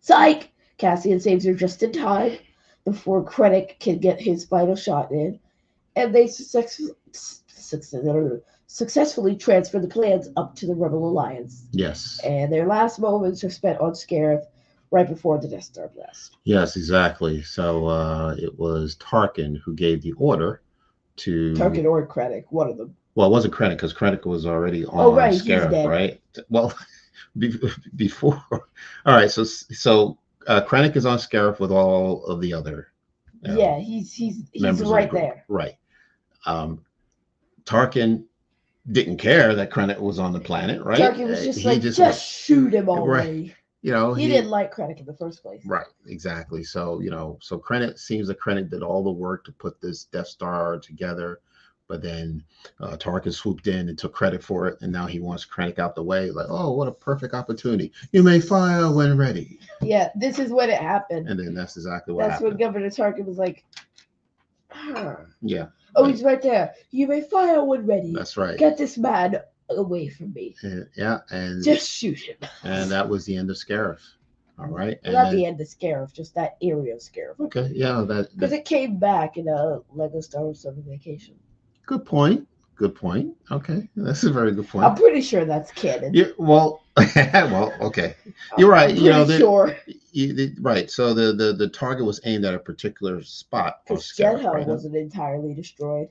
Psych! 0.00 0.50
Cassian 0.78 1.20
saves 1.20 1.44
her 1.44 1.54
just 1.54 1.82
in 1.82 1.92
time 1.92 2.38
before 2.84 3.24
Krennic 3.24 3.78
can 3.78 3.98
get 3.98 4.20
his 4.20 4.46
final 4.46 4.76
shot 4.76 5.12
in, 5.12 5.38
and 5.94 6.14
they 6.14 6.26
success, 6.26 6.80
success, 7.12 7.94
successfully 8.66 9.36
transfer 9.36 9.78
the 9.78 9.88
plans 9.88 10.30
up 10.36 10.56
to 10.56 10.66
the 10.66 10.74
Rebel 10.74 11.06
Alliance. 11.06 11.66
Yes. 11.72 12.18
And 12.24 12.50
their 12.50 12.66
last 12.66 12.98
moments 12.98 13.44
are 13.44 13.50
spent 13.50 13.80
on 13.80 13.92
Scarif 13.92 14.42
right 14.90 15.08
before 15.08 15.38
the 15.38 15.48
Death 15.48 15.64
Star 15.64 15.88
blast. 15.88 16.36
Yes, 16.44 16.76
exactly. 16.76 17.42
So 17.42 17.86
uh, 17.86 18.36
it 18.38 18.58
was 18.58 18.96
Tarkin 18.96 19.60
who 19.64 19.74
gave 19.74 20.02
the 20.02 20.12
order 20.12 20.62
to 21.16 21.54
Tarkin 21.54 21.84
or 21.84 22.06
Krennic, 22.06 22.44
one 22.50 22.68
of 22.68 22.76
them. 22.76 22.94
Well, 23.14 23.28
it 23.28 23.30
wasn't 23.30 23.54
Krennic 23.54 23.76
because 23.76 23.94
Krennic 23.94 24.26
was 24.26 24.44
already 24.46 24.84
on 24.84 24.92
Oh, 25.00 25.12
right, 25.14 25.42
dead. 25.44 25.88
right? 25.88 26.20
Well, 26.50 26.72
be- 27.38 27.58
before. 27.96 28.42
All 28.50 28.60
right, 29.14 29.30
so 29.30 29.44
so 29.44 30.18
uh, 30.46 30.60
Krennic 30.62 30.96
is 30.96 31.06
on 31.06 31.18
Scarif 31.18 31.58
with 31.58 31.70
all 31.72 32.24
of 32.26 32.40
the 32.40 32.52
other. 32.52 32.88
you 33.42 33.52
know, 33.54 33.58
Yeah, 33.58 33.78
he's 33.78 34.12
he's 34.12 34.42
he's 34.52 34.64
of 34.64 34.78
the 34.78 34.84
right 34.86 35.10
there. 35.10 35.44
Right. 35.48 35.76
Um, 36.44 36.84
Tarkin 37.64 38.24
didn't 38.92 39.16
care 39.16 39.54
that 39.54 39.70
Krennic 39.70 39.98
was 39.98 40.18
on 40.18 40.32
the 40.32 40.38
planet, 40.40 40.82
right? 40.84 41.00
Tarkin 41.00 41.28
was 41.28 41.40
Uh, 41.40 41.44
just 41.44 41.58
he 41.60 41.68
like, 41.68 41.80
just, 41.80 41.96
just, 41.98 42.24
shoot 42.24 42.74
him 42.74 42.88
already. 42.88 43.54
You 43.86 43.92
know, 43.92 44.14
He, 44.14 44.26
didn't 44.26 44.50
like 44.50 44.74
Krennic 44.74 44.98
in 44.98 45.06
the 45.06 45.14
first 45.14 45.42
place. 45.42 45.62
Right, 45.64 45.86
exactly. 46.08 46.64
So, 46.64 46.98
you 46.98 47.08
know, 47.08 47.38
so 47.40 47.56
Krennic 47.56 48.00
seems 48.00 48.26
that 48.26 48.40
Krennic 48.40 48.68
did 48.68 48.82
all 48.82 49.04
the 49.04 49.12
work 49.12 49.44
to 49.44 49.52
put 49.52 49.80
this 49.80 50.06
Death 50.06 50.26
Star 50.26 50.80
together, 50.80 51.38
but 51.86 52.02
then 52.02 52.42
uh, 52.80 52.96
Tarkin 52.96 53.32
swooped 53.32 53.68
in 53.68 53.88
and 53.88 53.96
took 53.96 54.12
credit 54.12 54.42
for 54.42 54.66
it, 54.66 54.78
and 54.80 54.90
now 54.90 55.06
he 55.06 55.20
wants 55.20 55.46
Krennic 55.46 55.78
out 55.78 55.94
the 55.94 56.02
way. 56.02 56.32
Like, 56.32 56.46
oh, 56.48 56.72
what 56.72 56.88
a 56.88 56.92
perfect 56.92 57.32
opportunity! 57.32 57.92
You 58.10 58.24
may 58.24 58.40
fire 58.40 58.90
when 58.92 59.16
ready. 59.16 59.60
Yeah, 59.80 60.10
this 60.16 60.40
is 60.40 60.50
when 60.50 60.68
it 60.68 60.80
happened. 60.82 61.28
And 61.28 61.38
then 61.38 61.54
that's 61.54 61.76
exactly 61.76 62.12
what 62.12 62.28
That's 62.28 62.42
when 62.42 62.58
happened. 62.58 62.66
Governor 62.66 62.90
Tarkin 62.90 63.24
was 63.24 63.38
like, 63.38 63.64
"Huh. 64.68 65.14
Yeah, 65.42 65.66
"Oh, 65.94 66.02
Right. 66.02 66.10
he's 66.10 66.24
right 66.24 66.42
there. 66.42 66.74
You 66.90 67.06
may 67.06 67.20
fire 67.20 67.62
when 67.64 67.86
ready. 67.86 68.12
that's 68.12 68.36
right. 68.36 68.58
Get 68.58 68.76
this 68.78 68.98
man 68.98 69.42
away 69.70 70.08
from 70.08 70.32
me. 70.32 70.54
And- 70.62 70.88
yeah, 70.96 71.18
and 71.30 71.62
Just 71.64 71.90
shoot 71.90 72.18
him." 72.20 72.36
and 72.62 72.90
that 72.90 73.08
was 73.08 73.24
the 73.24 73.36
end 73.36 73.50
of 73.50 73.56
Scarif. 73.56 74.00
All 74.58 74.68
right, 74.68 74.98
and 75.04 75.12
Not 75.12 75.24
then- 75.26 75.36
the 75.36 75.44
end 75.46 75.60
of 75.60 75.66
Scarif, 75.66 76.12
just 76.14 76.34
that 76.34 76.56
area 76.62 76.94
of 76.94 77.00
Scarif. 77.00 77.38
okay, 77.40 77.70
yeah, 77.74 78.04
that, 78.08 78.30
Because 78.34 78.52
it 78.52 78.64
came 78.64 78.98
back 78.98 79.36
in 79.36 79.48
a 79.48 79.80
Lego 79.94 80.20
Star 80.20 80.42
Wars 80.44 80.60
Summer 80.60 80.80
Vacation. 80.86 81.34
good 81.84 82.04
point. 82.04 82.48
Good 82.76 82.94
point. 82.94 83.34
Okay, 83.50 83.88
that's 83.96 84.24
a 84.24 84.30
very 84.30 84.52
good 84.52 84.68
point. 84.68 84.84
I'm 84.84 84.94
pretty 84.96 85.22
sure 85.22 85.46
that's 85.46 85.70
canon. 85.72 86.12
Yeah, 86.12 86.26
well, 86.36 86.82
well, 87.16 87.72
okay. 87.80 88.14
You're 88.58 88.70
right, 88.70 88.94
you 88.94 89.08
know, 89.10 89.24
the- 89.24 89.38
sure. 89.38 89.76
You, 90.12 90.32
the, 90.34 90.54
right. 90.60 90.90
So 90.90 91.12
the, 91.14 91.32
the 91.32 91.52
the 91.54 91.68
target 91.68 92.04
was 92.06 92.20
aimed 92.24 92.44
at 92.44 92.52
a 92.54 92.58
particular 92.58 93.22
spot. 93.22 93.80
Because 93.86 94.04
Scarif, 94.04 94.44
right? 94.44 94.66
wasn't 94.66 94.94
entirely 94.96 95.54
destroyed, 95.54 96.08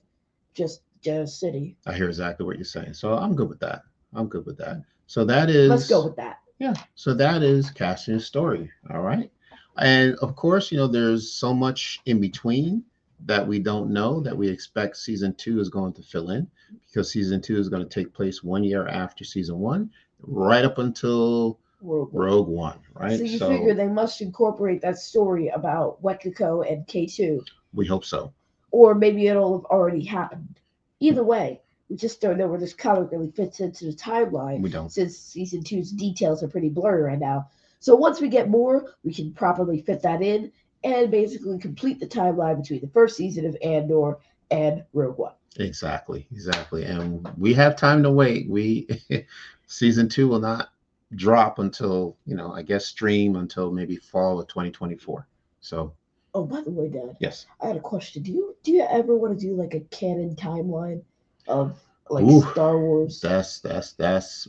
just 0.55 0.81
Jedha 1.05 1.27
City. 1.29 1.77
I 1.85 1.93
hear 1.93 2.07
exactly 2.07 2.45
what 2.45 2.55
you're 2.57 2.65
saying. 2.65 2.93
So 2.93 3.13
I'm 3.13 3.35
good 3.35 3.49
with 3.49 3.59
that. 3.59 3.83
I'm 4.13 4.27
good 4.27 4.45
with 4.45 4.57
that. 4.57 4.81
So 5.07 5.23
that 5.25 5.49
is 5.49 5.69
Let's 5.69 5.87
go 5.87 6.05
with 6.05 6.15
that. 6.15 6.39
yeah. 6.59 6.73
So 6.95 7.13
that 7.13 7.43
is 7.43 7.69
Cassian's 7.69 8.25
story. 8.25 8.71
All 8.91 9.01
right. 9.01 9.31
And 9.77 10.15
of 10.15 10.35
course, 10.35 10.71
you 10.71 10.77
know, 10.77 10.87
there's 10.87 11.31
so 11.31 11.53
much 11.53 11.99
in 12.05 12.19
between 12.19 12.83
that 13.25 13.45
we 13.47 13.59
don't 13.59 13.91
know 13.91 14.19
that 14.21 14.35
we 14.35 14.47
expect 14.49 14.97
season 14.97 15.33
two 15.35 15.59
is 15.59 15.69
going 15.69 15.93
to 15.93 16.01
fill 16.01 16.29
in 16.31 16.47
because 16.87 17.11
season 17.11 17.41
two 17.41 17.57
is 17.57 17.69
going 17.69 17.83
to 17.83 17.89
take 17.89 18.13
place 18.13 18.43
one 18.43 18.63
year 18.63 18.87
after 18.87 19.23
season 19.23 19.59
one, 19.59 19.89
right 20.21 20.63
up 20.65 20.77
until 20.77 21.59
Rogue 21.81 22.13
One. 22.13 22.25
Rogue 22.25 22.47
One. 22.47 22.79
Right. 22.93 23.17
So 23.17 23.23
you 23.25 23.37
figure 23.39 23.73
they 23.73 23.87
must 23.87 24.21
incorporate 24.21 24.81
that 24.81 24.97
story 24.97 25.49
about 25.49 26.01
Wecacoe 26.01 26.69
and 26.71 26.85
K2, 26.87 27.41
we 27.73 27.85
hope 27.85 28.05
so. 28.05 28.33
or 28.71 28.95
maybe 28.95 29.27
it'll 29.27 29.57
have 29.59 29.65
already 29.65 30.03
happened. 30.05 30.59
Either 30.99 31.23
way, 31.23 31.61
we 31.89 31.95
just 31.95 32.21
don't 32.21 32.37
know 32.37 32.47
where 32.47 32.59
this 32.59 32.73
comic 32.73 33.11
really 33.11 33.31
fits 33.31 33.59
into 33.59 33.85
the 33.85 33.93
timeline 33.93 34.61
We 34.61 34.69
don't. 34.69 34.91
since 34.91 35.17
season 35.17 35.63
two's 35.63 35.91
details 35.91 36.41
are 36.41 36.47
pretty 36.47 36.69
blurry 36.69 37.03
right 37.03 37.19
now. 37.19 37.49
So 37.79 37.95
once 37.95 38.19
we 38.19 38.29
get 38.29 38.49
more, 38.49 38.95
we 39.03 39.13
can 39.13 39.33
properly 39.33 39.81
fit 39.81 40.01
that 40.01 40.21
in 40.21 40.51
and 40.83 41.11
basically 41.11 41.57
complete 41.59 41.99
the 41.99 42.07
timeline 42.07 42.61
between 42.61 42.81
the 42.81 42.87
first 42.87 43.17
season 43.17 43.45
of 43.45 43.57
Andor 43.61 44.17
and 44.51 44.83
Rogue 44.93 45.17
One. 45.17 45.33
Exactly, 45.57 46.27
exactly. 46.31 46.83
And 46.85 47.27
we 47.37 47.53
have 47.53 47.75
time 47.75 48.03
to 48.03 48.11
wait. 48.11 48.49
We 48.49 48.87
season 49.67 50.09
two 50.09 50.27
will 50.27 50.39
not 50.39 50.69
drop 51.15 51.59
until, 51.59 52.17
you 52.25 52.35
know, 52.35 52.51
I 52.51 52.61
guess 52.61 52.87
stream 52.87 53.35
until 53.35 53.71
maybe 53.71 53.95
fall 53.95 54.39
of 54.39 54.47
2024. 54.47 55.27
So 55.61 55.93
Oh, 56.35 56.43
by 56.45 56.61
the 56.61 56.69
way, 56.69 56.89
Dad, 56.89 57.15
yes. 57.19 57.45
I 57.61 57.67
had 57.67 57.77
a 57.77 57.79
question. 57.79 58.21
Do 58.21 58.31
you 58.31 58.55
do 58.63 58.71
you 58.73 58.83
ever 58.83 59.15
want 59.15 59.39
to 59.39 59.45
do 59.45 59.55
like 59.55 59.73
a 59.73 59.79
canon 59.79 60.35
timeline 60.35 61.01
of 61.47 61.79
like 62.09 62.25
Star 62.51 62.77
Wars 62.77 63.21
That's 63.21 63.59
that's 63.61 63.93
that's 63.93 64.47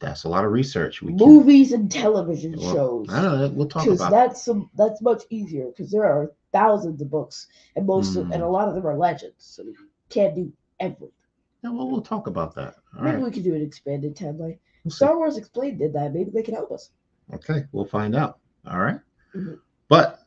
that's 0.00 0.24
a 0.24 0.28
lot 0.28 0.44
of 0.46 0.50
research. 0.52 1.02
We 1.02 1.08
can 1.08 1.18
movies 1.18 1.72
and 1.72 1.90
television 1.90 2.54
well, 2.56 2.72
shows? 2.72 3.06
I 3.10 3.20
don't 3.22 3.38
know. 3.38 3.48
We'll 3.48 3.68
talk 3.68 3.84
Because 3.84 4.00
about 4.00 4.10
that's 4.10 4.42
some 4.42 4.70
that's 4.74 5.02
much 5.02 5.24
easier 5.30 5.66
because 5.66 5.90
there 5.90 6.04
are 6.04 6.32
thousands 6.52 7.00
of 7.02 7.10
books 7.10 7.46
and 7.76 7.86
most 7.86 8.16
of, 8.16 8.30
and 8.30 8.42
a 8.42 8.46
Mm. 8.46 8.52
lot 8.52 8.68
of 8.68 8.74
them 8.74 8.86
are 8.86 8.96
legends, 8.96 9.44
so 9.44 9.62
we 9.64 9.74
can't 10.08 10.34
do 10.34 10.50
everything. 10.80 11.12
yeah, 11.62 11.70
well, 11.70 11.88
we'll 11.90 12.00
talk 12.02 12.26
about 12.28 12.54
that. 12.54 12.76
All 12.96 13.04
Maybe 13.04 13.16
right. 13.16 13.24
we 13.26 13.30
could 13.30 13.44
do 13.44 13.54
an 13.54 13.62
expanded 13.62 14.16
timeline. 14.16 14.58
We'll 14.84 14.90
see. 14.90 14.96
Star 14.96 15.16
Wars 15.18 15.36
Explained 15.36 15.78
did 15.80 15.92
that. 15.92 16.14
Maybe 16.14 16.30
they 16.30 16.42
can 16.42 16.54
help 16.54 16.72
us. 16.72 16.90
Okay, 17.34 17.64
we'll 17.72 17.84
find 17.84 18.16
out. 18.16 18.38
All 18.66 18.80
right. 18.80 18.98
Mhm. 19.34 19.60
But 19.88 20.19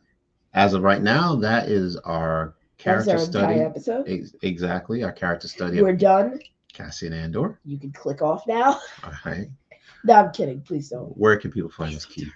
as 0.53 0.73
of 0.73 0.83
right 0.83 1.01
now, 1.01 1.35
that 1.37 1.67
is 1.69 1.95
our 1.97 2.55
That's 2.77 2.83
character 2.83 3.11
our 3.11 3.17
study. 3.19 3.53
entire 3.53 3.67
episode. 3.67 4.05
Ex- 4.07 4.35
exactly, 4.41 5.03
our 5.03 5.11
character 5.11 5.47
study 5.47 5.81
We're 5.81 5.93
done. 5.93 6.39
Cassian 6.73 7.13
Andor. 7.13 7.59
You 7.65 7.79
can 7.79 7.91
click 7.91 8.21
off 8.21 8.47
now. 8.47 8.79
All 9.03 9.11
right. 9.25 9.47
no, 10.03 10.13
I'm 10.13 10.31
kidding. 10.31 10.61
Please 10.61 10.89
don't. 10.89 11.15
Where 11.17 11.37
can 11.37 11.51
people 11.51 11.69
find 11.69 11.95
us, 11.95 12.05
Keith? 12.05 12.31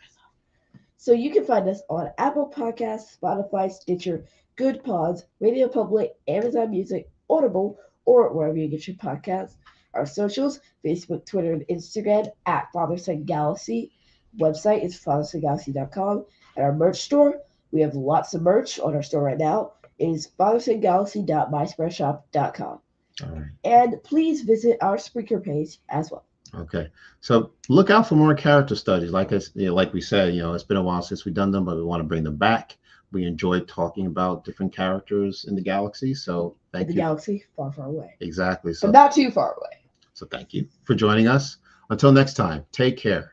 So 0.97 1.12
you 1.13 1.32
can 1.32 1.45
find 1.45 1.67
us 1.69 1.82
on 1.89 2.12
Apple 2.17 2.51
Podcasts, 2.56 3.17
Spotify, 3.17 3.71
Stitcher, 3.71 4.25
Goodpods, 4.58 5.21
Radio 5.39 5.67
Public, 5.67 6.13
Amazon 6.27 6.71
Music, 6.71 7.10
Audible, 7.30 7.80
or 8.06 8.34
wherever 8.34 8.58
you 8.58 8.67
get 8.67 8.88
your 8.88 8.97
podcasts. 8.97 9.56
Our 9.93 10.06
socials, 10.06 10.60
Facebook, 10.86 11.25
Twitter, 11.25 11.53
and 11.53 11.65
Instagram 11.67 12.27
at 12.45 12.67
Father 12.73 12.97
Son 12.97 13.23
Galaxy. 13.23 13.91
Website 14.39 14.84
is 14.84 14.99
fathersongalaxy.com. 14.99 16.25
And 16.56 16.65
our 16.65 16.73
merch 16.73 17.01
store, 17.01 17.39
we 17.71 17.82
have 17.82 17.95
lots 17.95 18.34
of 18.34 18.41
merch 18.41 18.80
on 18.80 18.95
our 18.95 19.03
store 19.03 19.23
right 19.23 19.38
now, 19.38 19.73
is 19.99 20.30
fathersongalaxy.myspreadshop.com. 20.39 22.80
All 23.23 23.30
right. 23.30 23.47
And 23.63 24.03
please 24.03 24.41
visit 24.41 24.77
our 24.82 24.97
Spreaker 24.97 25.43
page 25.43 25.80
as 25.89 26.12
well. 26.12 26.23
Okay. 26.56 26.88
So 27.19 27.51
look 27.67 27.89
out 27.89 28.08
for 28.08 28.15
more 28.15 28.34
character 28.36 28.75
studies. 28.75 29.12
Like 29.12 29.34
us, 29.34 29.51
you 29.56 29.65
know, 29.67 29.73
like 29.73 29.93
we 29.93 30.01
said, 30.01 30.34
you 30.34 30.41
know, 30.41 30.53
it's 30.53 30.63
been 30.63 30.77
a 30.77 30.84
while 30.84 31.01
since 31.01 31.25
we've 31.25 31.34
done 31.34 31.51
them, 31.51 31.65
but 31.65 31.75
we 31.75 31.84
want 31.84 31.99
to 31.99 32.06
bring 32.06 32.23
them 32.23 32.38
back. 32.38 32.77
We 33.12 33.25
enjoyed 33.25 33.67
talking 33.67 34.06
about 34.06 34.45
different 34.45 34.73
characters 34.73 35.45
in 35.47 35.56
the 35.56 35.62
galaxy. 35.62 36.13
So 36.13 36.56
thank 36.71 36.88
the 36.88 36.93
you. 36.93 36.97
The 36.97 37.01
galaxy, 37.01 37.43
far, 37.56 37.71
far 37.71 37.88
away. 37.88 38.15
Exactly. 38.19 38.73
So 38.73 38.88
But 38.88 38.93
not 38.93 39.12
too 39.13 39.32
far 39.32 39.56
away. 39.56 39.82
so 40.13 40.25
thank 40.25 40.53
you 40.53 40.67
for 40.84 40.93
joining 40.93 41.27
us. 41.27 41.58
Until 41.89 42.12
next 42.12 42.34
time, 42.34 42.65
take 42.71 42.97
care. 42.97 43.32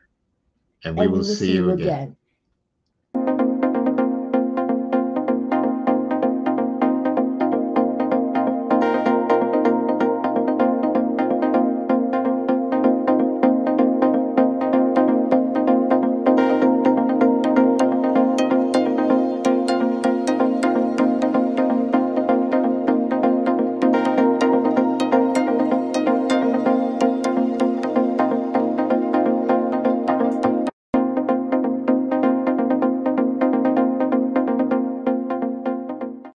And 0.83 0.97
we 0.97 1.05
and 1.05 1.13
will 1.13 1.23
see 1.23 1.53
you 1.53 1.71
again. 1.71 2.15